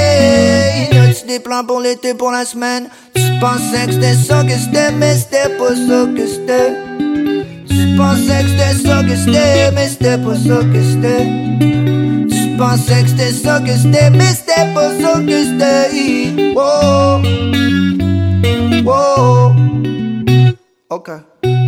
[0.93, 2.89] Y a-tu des plans pour l'été, pour la semaine?
[3.15, 7.46] Tu pensais que c'était ça que c'était, mais c'était pas ça que.
[7.97, 11.27] Pensais que c'était ça que c'était, mais c'était pas ça que c'était.
[12.29, 16.55] Tu pensais que c'était ça que c'était, mais c'était pas ça que c'était.
[16.55, 17.23] Wow.
[18.85, 19.55] Wow.
[20.91, 21.11] Ok.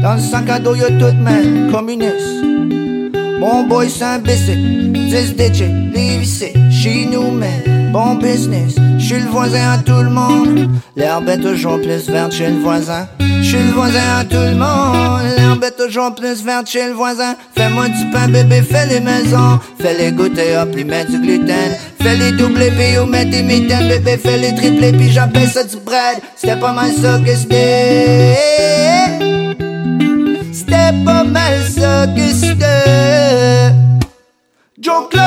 [0.03, 1.71] Dans le sac à dos, y'a tout, man.
[1.73, 2.45] Communiste.
[3.41, 4.93] Mon boy, c'est un bicycle.
[4.93, 5.63] 10 DJ,
[5.95, 6.53] les vissés.
[6.71, 7.78] Chez nous, man.
[7.93, 8.75] Bon business.
[8.99, 10.69] J'suis le voisin à tout le monde.
[10.97, 13.09] L'herbe est toujours plus verte chez le voisin.
[13.41, 15.23] J'suis le voisin à tout le monde.
[15.37, 17.35] L'herbe est toujours plus verte chez le voisin.
[17.57, 19.59] Fais-moi du pain, bébé, fais les maisons.
[19.81, 21.77] Fais les goûter, hop, lui mettre du gluten.
[22.01, 23.89] Fais les doubler, puis ou mettre des mitaines.
[23.89, 26.19] Bébé, fais les tripler, puis j'appelle ça du bread.
[26.37, 28.37] C'était pas mal ça que c'était.
[30.53, 33.88] C'était pas mal ça que c'était.
[34.81, 35.27] Joe Clark.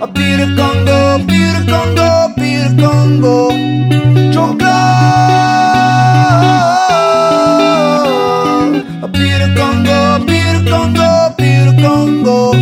[0.00, 3.50] A Peter Congo, Peter Congo, Peter Congo.
[4.30, 4.86] Joe Clark.
[9.02, 12.54] A Peter Congo, Peter Congo, Peter Congo.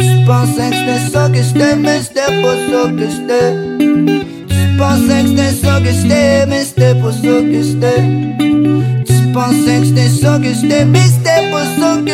[0.00, 3.52] Tu pensais que c'était ça que c'était, mais c'était pas ça que c'était.
[4.48, 8.02] Tu pensais que c'était ça que c'était, mais c'était pas ça que c'était.
[9.32, 12.12] Pensais que c'était ça que mais c'était pas ça que.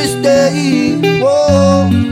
[1.20, 2.08] Wow.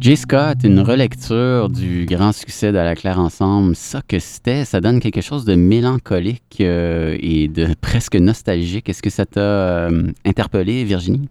[0.00, 4.80] Jay Scott, une relecture du grand succès de la Claire Ensemble, ça que c'était, ça
[4.80, 8.88] donne quelque chose de mélancolique euh, et de presque nostalgique.
[8.88, 11.28] Est-ce que ça t'a euh, interpellé, Virginie?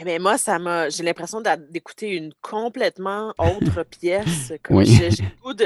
[0.00, 0.88] Eh bien, moi, ça m'a.
[0.88, 4.52] J'ai l'impression d'écouter une complètement autre pièce.
[4.62, 5.00] Comme Oui.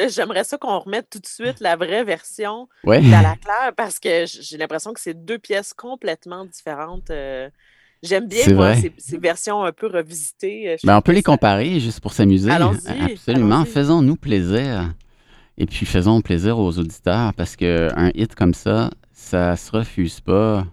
[0.09, 3.01] J'aimerais ça qu'on remette tout de suite la vraie version Ouais.
[3.01, 7.11] la claire parce que j'ai l'impression que c'est deux pièces complètement différentes.
[7.11, 7.49] euh,
[8.03, 10.71] J'aime bien, moi, ces, ces versions un peu revisitées.
[10.71, 12.51] euh, Ben, on peut les ça- comparer juste pour s'amuser.
[12.51, 13.65] Absolument.
[13.65, 14.93] Faisons-nous plaisir.
[15.59, 20.65] Et puis faisons plaisir aux auditeurs parce qu'un hit comme ça, ça se refuse pas.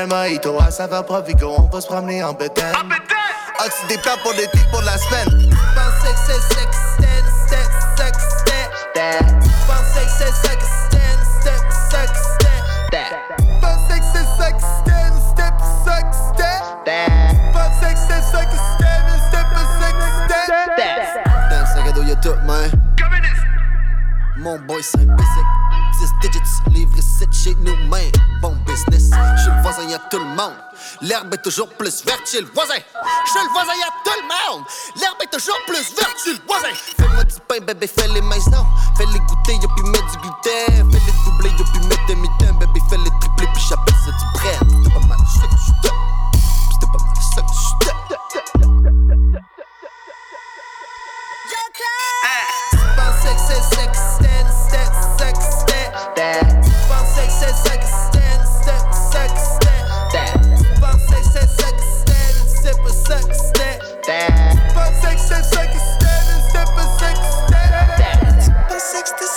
[0.00, 2.72] À saveur Provigo, on va se promener en bétail.
[3.58, 5.50] Oxy des plats pour l'été pour la semaine.
[5.74, 8.22] Pensais que c'est sex, sex, sex, que
[10.18, 10.64] c'est sex,
[11.90, 13.10] sex, sex.
[13.60, 16.02] Pensais que c'est sex, step, sex,
[17.98, 18.54] que c'est sex,
[18.94, 19.66] step, sex,
[20.76, 21.02] stand.
[21.50, 22.70] Dans le sac à dos, y'a tout, man.
[24.36, 25.67] Mon boy, c'est un basic.
[26.20, 26.42] 10 digits,
[26.72, 27.76] livre 7 chez nous.
[28.40, 29.10] Bon business.
[29.44, 30.54] Chez le voisin, y'a tout le monde.
[31.02, 32.74] L'herbe est toujours plus verte chez le voisin.
[32.74, 34.64] Chez le voisin, y'a tout le monde.
[35.00, 36.74] L'herbe est toujours plus verte chez le voisin.
[36.96, 38.66] Fais-moi du pain, bébé, fais les maisons.
[38.96, 40.90] Fais les goûter, y'a puis mettre du gluten.
[40.92, 42.58] Fais les doubler, y'a puis mettre des mitaines.
[42.58, 44.18] Bébé, fais les tripler, puis j'appelle ça du.
[44.38, 45.46] C'était pas mal, ça
[46.86, 47.42] pas mal, ça
[53.34, 53.98] que c'est sex,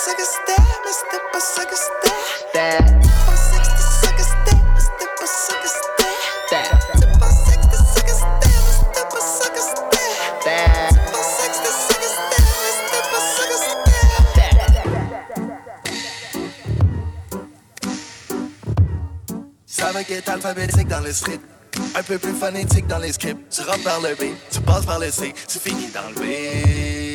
[0.04, 0.32] Stand.
[19.66, 21.40] Savais qu'être alphabétique dans le street.
[21.94, 23.38] Un peu plus phonétique dans les scripts.
[23.50, 27.11] Tu rentres par le B, tu passes par le C, tu finis dans le B.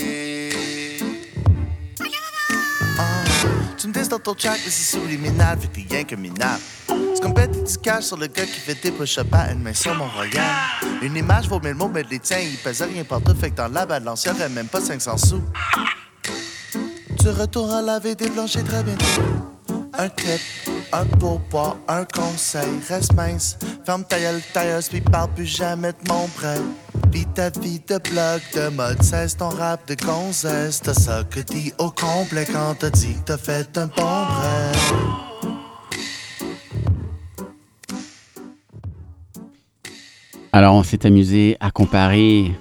[3.93, 6.61] tu me dans ton track, mais c'est subliminal, fait que rien que minable.
[6.87, 10.07] C'est du cash sur le gars qui fait des push-ups à une main sur mon
[10.07, 10.43] royal.
[11.01, 13.67] Une image vaut mille mots, mais les tiens, ils pèsent rien partout, fait que dans
[13.67, 15.41] la balance, y'aurait même pas 500 sous.
[17.19, 19.05] Tu retournes à laver des planchers très bientôt.
[19.93, 20.41] Un tip,
[20.93, 23.57] un pourboire, un conseil, reste mince.
[23.85, 26.59] Ferme ta gueule, tailleuse, puis parle plus jamais de mon prêt.
[27.11, 30.81] Vis ta vie de blog, de mode, cesse ton rap de gonzesse.
[30.81, 34.71] T'as ça que dis au complet quand t'as dit que t'as fait un bon prêt.
[40.51, 42.51] Alors, on s'est amusé à comparer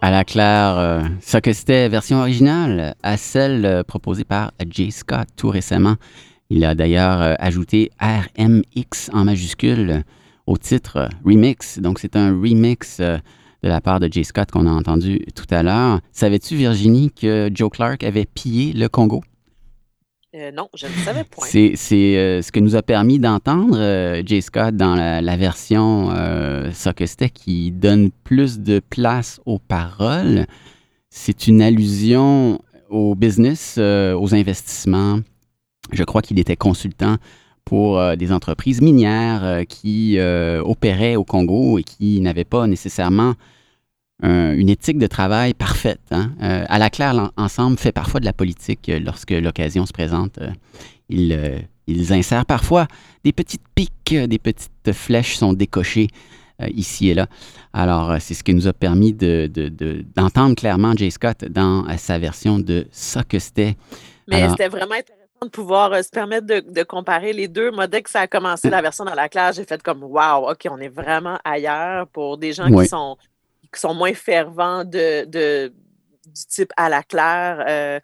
[0.00, 4.90] à la claire euh, ça que c'était version originale à celle euh, proposée par Jay
[4.90, 5.96] Scott tout récemment.
[6.50, 10.04] Il a d'ailleurs euh, ajouté RMX en majuscule
[10.46, 11.78] au titre euh, remix.
[11.78, 13.00] Donc, c'est un remix
[13.64, 16.00] de la part de Jay Scott qu'on a entendu tout à l'heure.
[16.12, 19.24] Savais-tu, Virginie, que Joe Clark avait pillé le Congo?
[20.34, 21.46] Euh, non, je ne savais point.
[21.46, 26.10] C'est euh, ce que nous a permis d'entendre euh, Jay Scott dans la, la version
[26.10, 26.70] euh,
[27.32, 30.44] qui donne plus de place aux paroles.
[31.08, 32.60] C'est une allusion
[32.90, 35.20] au business, aux investissements.
[35.90, 37.16] Je crois qu'il était consultant
[37.64, 42.66] pour euh, des entreprises minières euh, qui euh, opéraient au Congo et qui n'avaient pas
[42.66, 43.34] nécessairement
[44.22, 46.00] un- une éthique de travail parfaite.
[46.10, 46.32] hein.
[46.40, 50.38] À la claire, ensemble fait parfois de la politique lorsque l'occasion se présente.
[51.08, 52.86] Ils, ils insèrent parfois
[53.24, 56.08] des petites piques, des petites flèches sont décochées
[56.74, 57.26] ici et là.
[57.72, 61.84] Alors, c'est ce qui nous a permis de- de- de- d'entendre clairement Jay Scott dans
[61.98, 63.76] sa version de ça que c'était.
[64.28, 67.70] Mais c'était vraiment intéressant de pouvoir euh, se permettre de, de comparer les deux.
[67.70, 70.50] Moi, dès que ça a commencé, la version dans la classe, j'ai fait comme Wow,
[70.50, 72.84] OK, on est vraiment ailleurs pour des gens Oui.
[72.84, 73.16] qui, sont,
[73.72, 75.72] qui sont moins fervents de, de-
[76.26, 77.64] du type à la claire.
[77.68, 78.00] euh,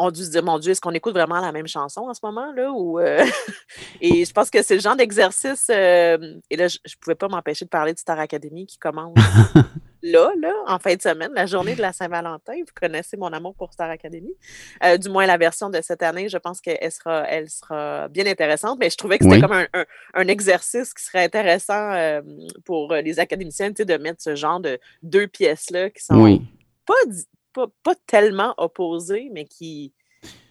[0.00, 2.20] ont dû se dire, mon Dieu, est-ce qu'on écoute vraiment la même chanson en ce
[2.22, 2.52] moment?
[2.52, 3.24] Là, ou, euh,
[4.00, 5.66] et je pense que c'est le genre d'exercice.
[5.70, 6.16] euh,
[6.50, 9.14] et là, je ne pouvais pas m'empêcher de parler de Star Academy qui commence
[10.02, 12.52] là, là, en fin de semaine, la journée de la Saint-Valentin.
[12.58, 14.32] Vous connaissez mon amour pour Star Academy.
[14.84, 18.26] Euh, du moins, la version de cette année, je pense qu'elle sera, elle sera bien
[18.26, 18.78] intéressante.
[18.78, 19.42] Mais je trouvais que c'était Oui.
[19.42, 22.20] comme un, un- un exercice qui serait intéressant
[22.64, 26.42] pour les académiciens de mettre ce genre de deux pièces-là qui sont Oui.
[26.86, 26.94] pas,
[27.66, 29.92] pas, pas tellement opposées, mais qui,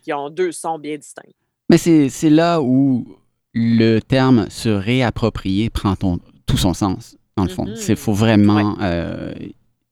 [0.03, 1.31] qui ont deux sons bien distincts.
[1.69, 3.05] Mais c'est là où
[3.53, 7.65] le terme se réapproprier prend ton- tout son sens, dans le fond.
[7.65, 7.75] Mhm.
[7.89, 8.77] Il faut vraiment.
[8.81, 9.33] euh,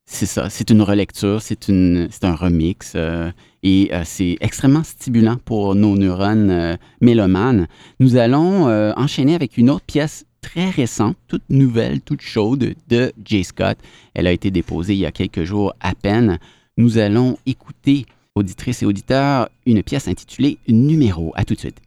[0.07, 3.31] c'est ça, c'est une relecture, c'est un remix euh,
[3.63, 7.67] et euh, c'est extrêmement stimulant pour nos neurones mélomanes.
[7.99, 13.41] Nous allons enchaîner avec une autre pièce très récente, toute nouvelle, toute chaude de Jay
[13.41, 13.77] Scott.
[14.13, 16.37] Elle a été déposée il y a quelques jours à peine.
[16.77, 18.05] Nous allons écouter,
[18.35, 21.31] auditrices et auditeurs, une pièce intitulée Numéro.
[21.37, 21.77] À tout de suite.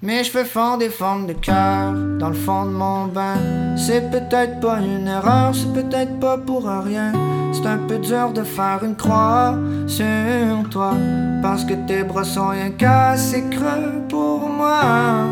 [0.00, 3.36] Mes cheveux font des formes de cœur dans le fond de mon bain.
[3.76, 7.12] C'est peut-être pas une erreur, c'est peut-être pas pour rien.
[7.52, 10.94] C'est un peu dur de faire une croix sur toi.
[11.42, 15.26] Parce que tes bras sont rien qu'assez creux pour moi.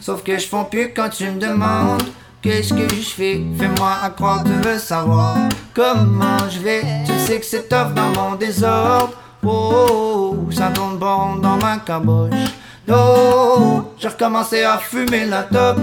[0.00, 2.04] Sauf que je fonds plus quand tu me demandes
[2.46, 3.42] Qu'est-ce que je fais?
[3.58, 5.36] Fais-moi à croire tu veux savoir
[5.74, 6.82] Comment je vais.
[7.04, 9.14] Tu sais que c'est tough dans mon désordre.
[9.42, 12.54] Oh, ça tourne bon dans ma caboche.
[12.88, 15.76] Oh, j'ai recommencé à fumer la top.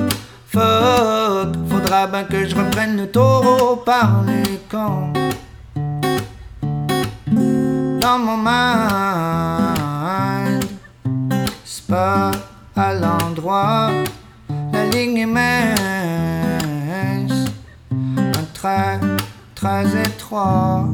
[0.47, 5.11] Fuck, faudra bien que je reprenne le taureau par les camps
[7.27, 8.63] Dans mon mind
[11.65, 12.31] C'est pas
[12.73, 13.89] à l'endroit.
[14.71, 15.72] La ligne est mince
[18.63, 18.99] Trait
[19.55, 20.85] très étroit.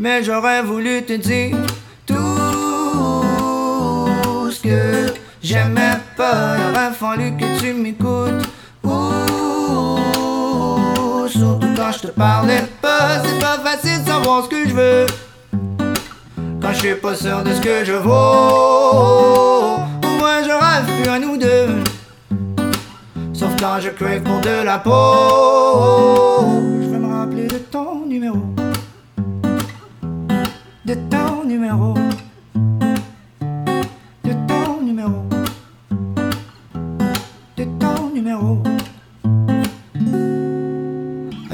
[0.00, 1.56] Mais j'aurais voulu te dire
[2.06, 2.14] Tout
[4.50, 6.56] ce que j'aimais pas.
[6.58, 8.42] Il aurait fallu que tu m'écoutes.
[11.30, 13.22] Surtout quand je te parlais pas.
[13.22, 15.06] C'est pas facile de savoir ce que je veux.
[16.60, 18.10] Quand je suis pas sûr de ce que je vaux.
[20.02, 21.91] Au moins je rêve plus à nous deux.
[23.32, 24.90] Sauf quand je crave pour de la peau.
[26.82, 28.38] Je vais me rappeler de ton numéro.
[30.84, 31.94] De ton numéro.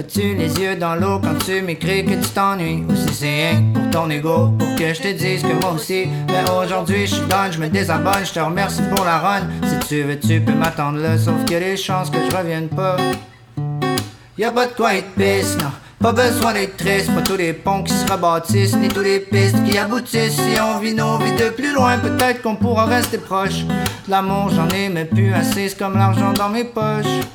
[0.08, 2.82] As-tu les yeux dans l'eau quand tu m'écris que tu t'ennuies?
[2.88, 6.08] Ou si c'est rien pour ton ego Pour que je te dise que moi aussi
[6.28, 9.42] Mais aujourd'hui je suis done, je me désabonne Je te remercie pour la run.
[9.64, 12.34] Si tu veux tu peux m'attendre là Sauf qu'il y a des chances que je
[12.34, 12.96] revienne pas.
[14.38, 15.72] Y'a pas de quoi être pisse, non.
[16.00, 19.62] Pas besoin d'être triste, pas tous les ponts qui se rebâtissent, ni tous les pistes
[19.64, 20.36] qui aboutissent.
[20.36, 23.64] Si on vit nos vies de plus loin, peut-être qu'on pourra rester proche.
[24.08, 27.26] L'amour, j'en ai, mais plus assez, comme l'argent dans mes poches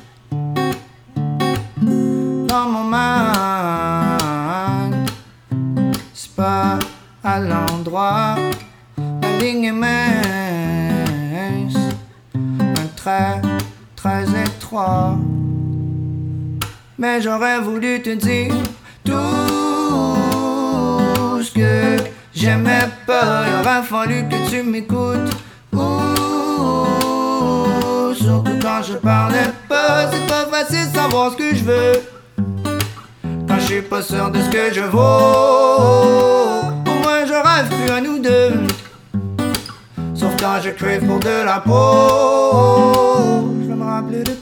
[2.54, 4.14] dans mon mind.
[6.12, 6.78] C'est pas
[7.24, 8.36] à l'endroit,
[9.22, 9.94] la ligne est mince,
[12.34, 13.42] un trait
[13.96, 15.16] très étroit.
[16.96, 18.54] Mais j'aurais voulu te dire
[19.04, 19.12] tout
[21.42, 21.96] ce que
[22.32, 23.46] j'aimais pas.
[23.48, 25.32] Il aurait fallu que tu m'écoutes.
[28.24, 32.13] Surtout quand je parlais pas, c'est pas facile de savoir ce que je veux.
[33.66, 35.02] Je suis pas sûr de ce que je vaux, au
[37.02, 38.66] moins je rêve plus à nous deux.
[40.14, 41.72] Sauf quand je crave pour de la peau.
[43.66, 44.32] Je me rappeler de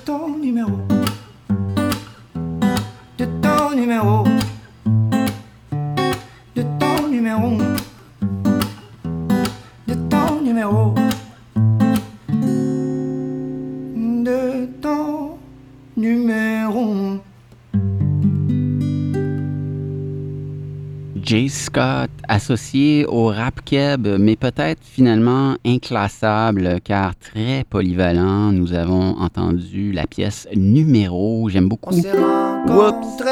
[21.73, 28.53] Scott, associé au rap keb, mais peut-être finalement inclassable car très polyvalent.
[28.53, 31.49] Nous avons entendu la pièce numéro.
[31.49, 31.95] J'aime beaucoup.
[31.95, 33.23] Oups.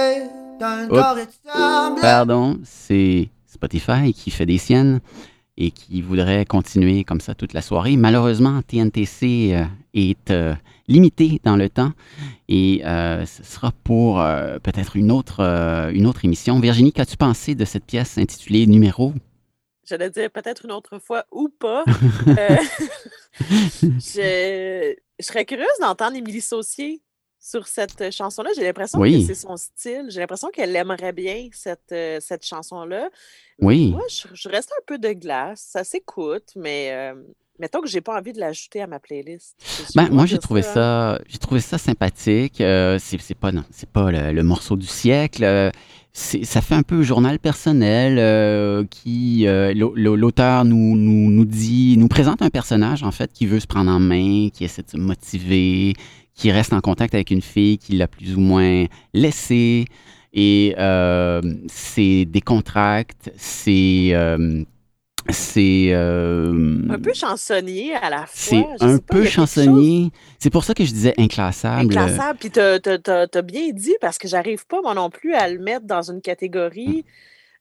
[2.00, 5.00] Pardon, c'est Spotify qui fait des siennes
[5.58, 7.98] et qui voudrait continuer comme ça toute la soirée.
[7.98, 10.54] Malheureusement, TNTC euh, est euh,
[10.90, 11.92] limité dans le temps
[12.48, 16.58] et euh, ce sera pour euh, peut-être une autre, euh, une autre émission.
[16.58, 19.14] Virginie, qu'as-tu pensé de cette pièce intitulée Numéro?
[19.84, 21.84] j'allais dire peut-être une autre fois ou pas.
[23.80, 27.02] Je, je serais curieuse d'entendre Émilie Saucier
[27.40, 28.50] sur cette chanson-là.
[28.54, 30.06] J'ai l'impression que c'est son style.
[30.08, 33.10] J'ai l'impression qu'elle aimerait bien cette, cette chanson-là.
[33.58, 33.90] Oui.
[33.90, 35.66] Moi, je, je reste un peu de glace.
[35.72, 37.12] Ça s'écoute, mais
[37.60, 39.54] mettons que j'ai pas envie de l'ajouter à ma playlist.
[39.58, 40.72] C'est Ben, moi, j'ai trouvé ça.
[40.74, 42.60] ça, j'ai trouvé ça sympathique.
[42.60, 45.44] Euh, c'est c'est pas, non, c'est pas le, le morceau du siècle.
[45.44, 45.70] Euh,
[46.12, 51.30] c'est- ça fait un peu journal personnel euh, qui euh, l'au- l'au- l'auteur nous, nous,
[51.30, 54.64] nous dit, nous présente un personnage en fait qui veut se prendre en main, qui
[54.64, 55.92] essaie de se motiver,
[56.34, 59.84] qui reste en contact avec une fille qui l'a plus ou moins laissée.
[60.32, 60.74] Et
[61.68, 64.62] c'est décontracte, c'est euh,
[65.28, 68.30] c'est euh, Un peu chansonnier à la fois.
[68.78, 70.10] c'est un pas, peu chansonnier.
[70.38, 71.86] C'est pour ça que je disais inclassable.
[71.86, 72.38] Inclassable.
[72.38, 76.02] Puis t'as, bien dit parce que j'arrive pas, moi non plus, à le mettre dans
[76.10, 77.04] une catégorie.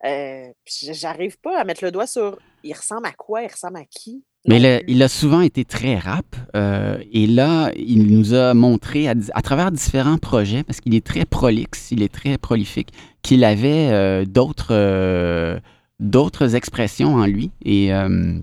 [0.05, 3.77] Euh, puis j'arrive pas à mettre le doigt sur il ressemble à quoi, il ressemble
[3.77, 4.23] à qui.
[4.47, 6.25] Mais il a, souvent été très rap.
[6.55, 11.05] euh, et là, il nous a montré à, à travers différents projets, parce qu'il est
[11.05, 15.59] très prolixe, il est très prolifique, qu'il avait euh, d'autres euh,
[15.99, 17.51] d'autres expressions en lui.
[17.63, 18.39] Et euh,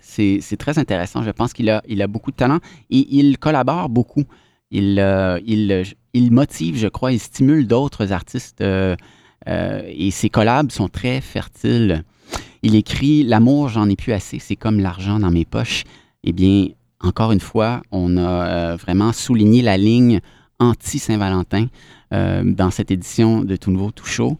[0.00, 1.22] c'est très intéressant.
[1.22, 2.58] Je pense qu'il a, beaucoup de talent
[2.90, 4.24] et il collabore beaucoup.
[4.70, 8.96] Il, euh, motive, je crois, il stimule d'autres artistes euh,
[9.46, 12.04] et ses collabs sont très fertiles.
[12.62, 15.84] Il écrit L'amour, j'en ai plus assez, c'est comme l'argent dans mes poches.
[16.24, 16.66] Eh bien,
[17.00, 20.20] encore une fois, on a vraiment souligné la ligne
[20.58, 21.68] anti-Saint-Valentin
[22.10, 24.36] dans cette édition de Tout Nouveau, Tout Chaud.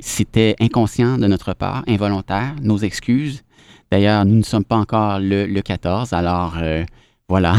[0.00, 3.42] C'était inconscient de notre part, involontaire, nos excuses.
[3.90, 6.84] D'ailleurs, nous ne sommes pas encore le, le 14, alors euh,
[7.28, 7.54] voilà.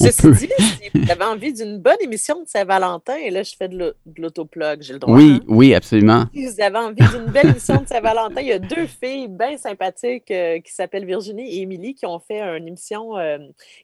[0.00, 0.48] On Ceci peut- dit,
[1.10, 4.82] avez envie d'une bonne émission de Saint-Valentin, et là je fais de l'au- de l'autoplug,
[4.82, 5.14] j'ai le droit.
[5.16, 5.44] Oui, hein?
[5.48, 6.24] oui, absolument.
[6.34, 9.56] Si vous avez envie d'une belle émission de Saint-Valentin, il y a deux filles bien
[9.56, 13.38] sympathiques euh, qui s'appellent Virginie et Émilie qui ont fait une émission, euh,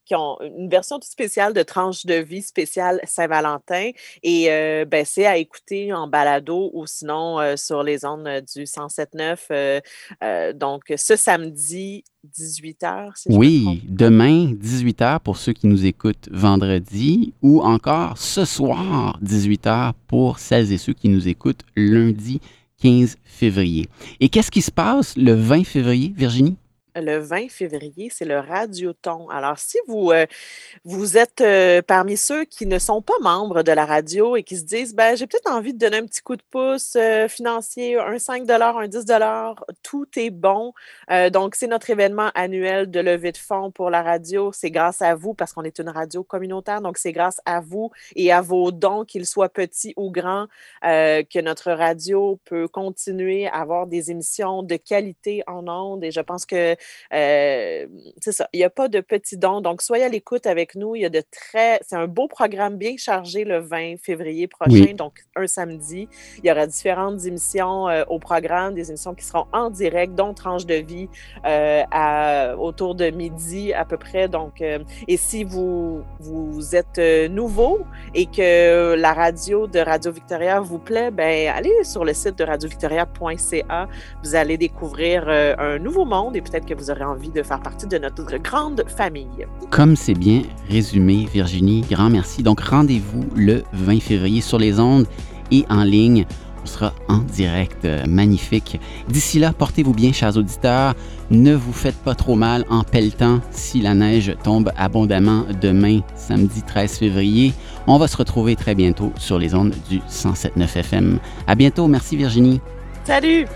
[0.05, 3.91] qui ont une version toute spéciale de tranche de vie spéciale Saint-Valentin.
[4.23, 9.37] Et euh, ben, c'est à écouter en balado ou sinon sur les ondes du 107.9.
[9.51, 9.81] euh,
[10.25, 12.05] euh, donc, ce samedi,
[12.37, 16.88] 18h, si je me trompe Oui, demain, 18h pour ceux qui nous écoutent vendredi
[17.43, 22.41] ou encore ce soir, 18h pour celles et ceux qui nous écoutent lundi
[22.81, 23.89] 15 février.
[24.21, 26.57] Et qu'est-ce qui se passe le 20 février, Virginie?
[27.01, 29.29] Le 20 février, c'est le Radioton.
[29.31, 30.27] Alors, si vous, euh,
[30.85, 34.57] vous êtes euh, parmi ceux qui ne sont pas membres de la radio et qui
[34.57, 37.99] se disent, ben, j'ai peut-être envie de donner un petit coup de pouce euh, financier,
[37.99, 39.05] un 5 un 10
[39.83, 40.73] tout est bon.
[41.33, 44.51] Donc, c'est notre événement annuel de levée de fonds pour la radio.
[44.53, 46.81] C'est grâce à vous parce qu'on est une radio communautaire.
[46.81, 50.47] Donc, c'est grâce à vous et à vos dons, qu'ils soient petits ou grands,
[50.83, 56.05] que notre radio peut continuer à avoir des émissions de qualité en ondes.
[56.05, 56.77] Et je pense que
[57.13, 57.87] euh,
[58.21, 59.61] c'est ça, il n'y a pas de petits dons.
[59.61, 60.95] Donc, soyez à l'écoute avec nous.
[60.95, 61.81] Il y a de très.
[61.87, 64.95] C'est un beau programme bien chargé le 20 février prochain, Oui.
[64.95, 66.09] donc un samedi.
[66.43, 70.35] Il y aura différentes émissions euh, au programme, des émissions qui seront en direct, dont
[70.35, 71.09] Tranche de vie
[71.47, 74.29] euh, à, autour de midi à peu près.
[74.29, 76.99] Donc, et si vous, vous êtes
[77.31, 77.81] nouveau
[78.15, 82.45] et que la radio de Radio Victoria vous plaît, ben allez sur le site de
[82.45, 83.89] radiovictoria.ca.
[84.23, 87.87] Vous allez découvrir un nouveau monde et peut-être que vous aurez envie de faire partie
[87.87, 89.47] de notre grande famille.
[89.71, 92.43] Comme c'est bien résumé, Virginie, grand merci.
[92.43, 95.07] Donc, rendez-vous le 20 février sur les ondes
[95.51, 96.27] et en ligne.
[96.63, 97.87] On sera en direct.
[98.07, 98.79] Magnifique.
[99.09, 100.95] D'ici là, portez-vous bien, chers auditeurs.
[101.31, 106.63] Ne vous faites pas trop mal en pelletant si la neige tombe abondamment demain, samedi
[106.63, 107.55] 13 février.
[107.87, 111.19] On va se retrouver très bientôt sur les ondes du 107.9 FM.
[111.47, 111.87] À bientôt.
[111.87, 112.61] Merci, Virginie.
[113.05, 113.47] Salut!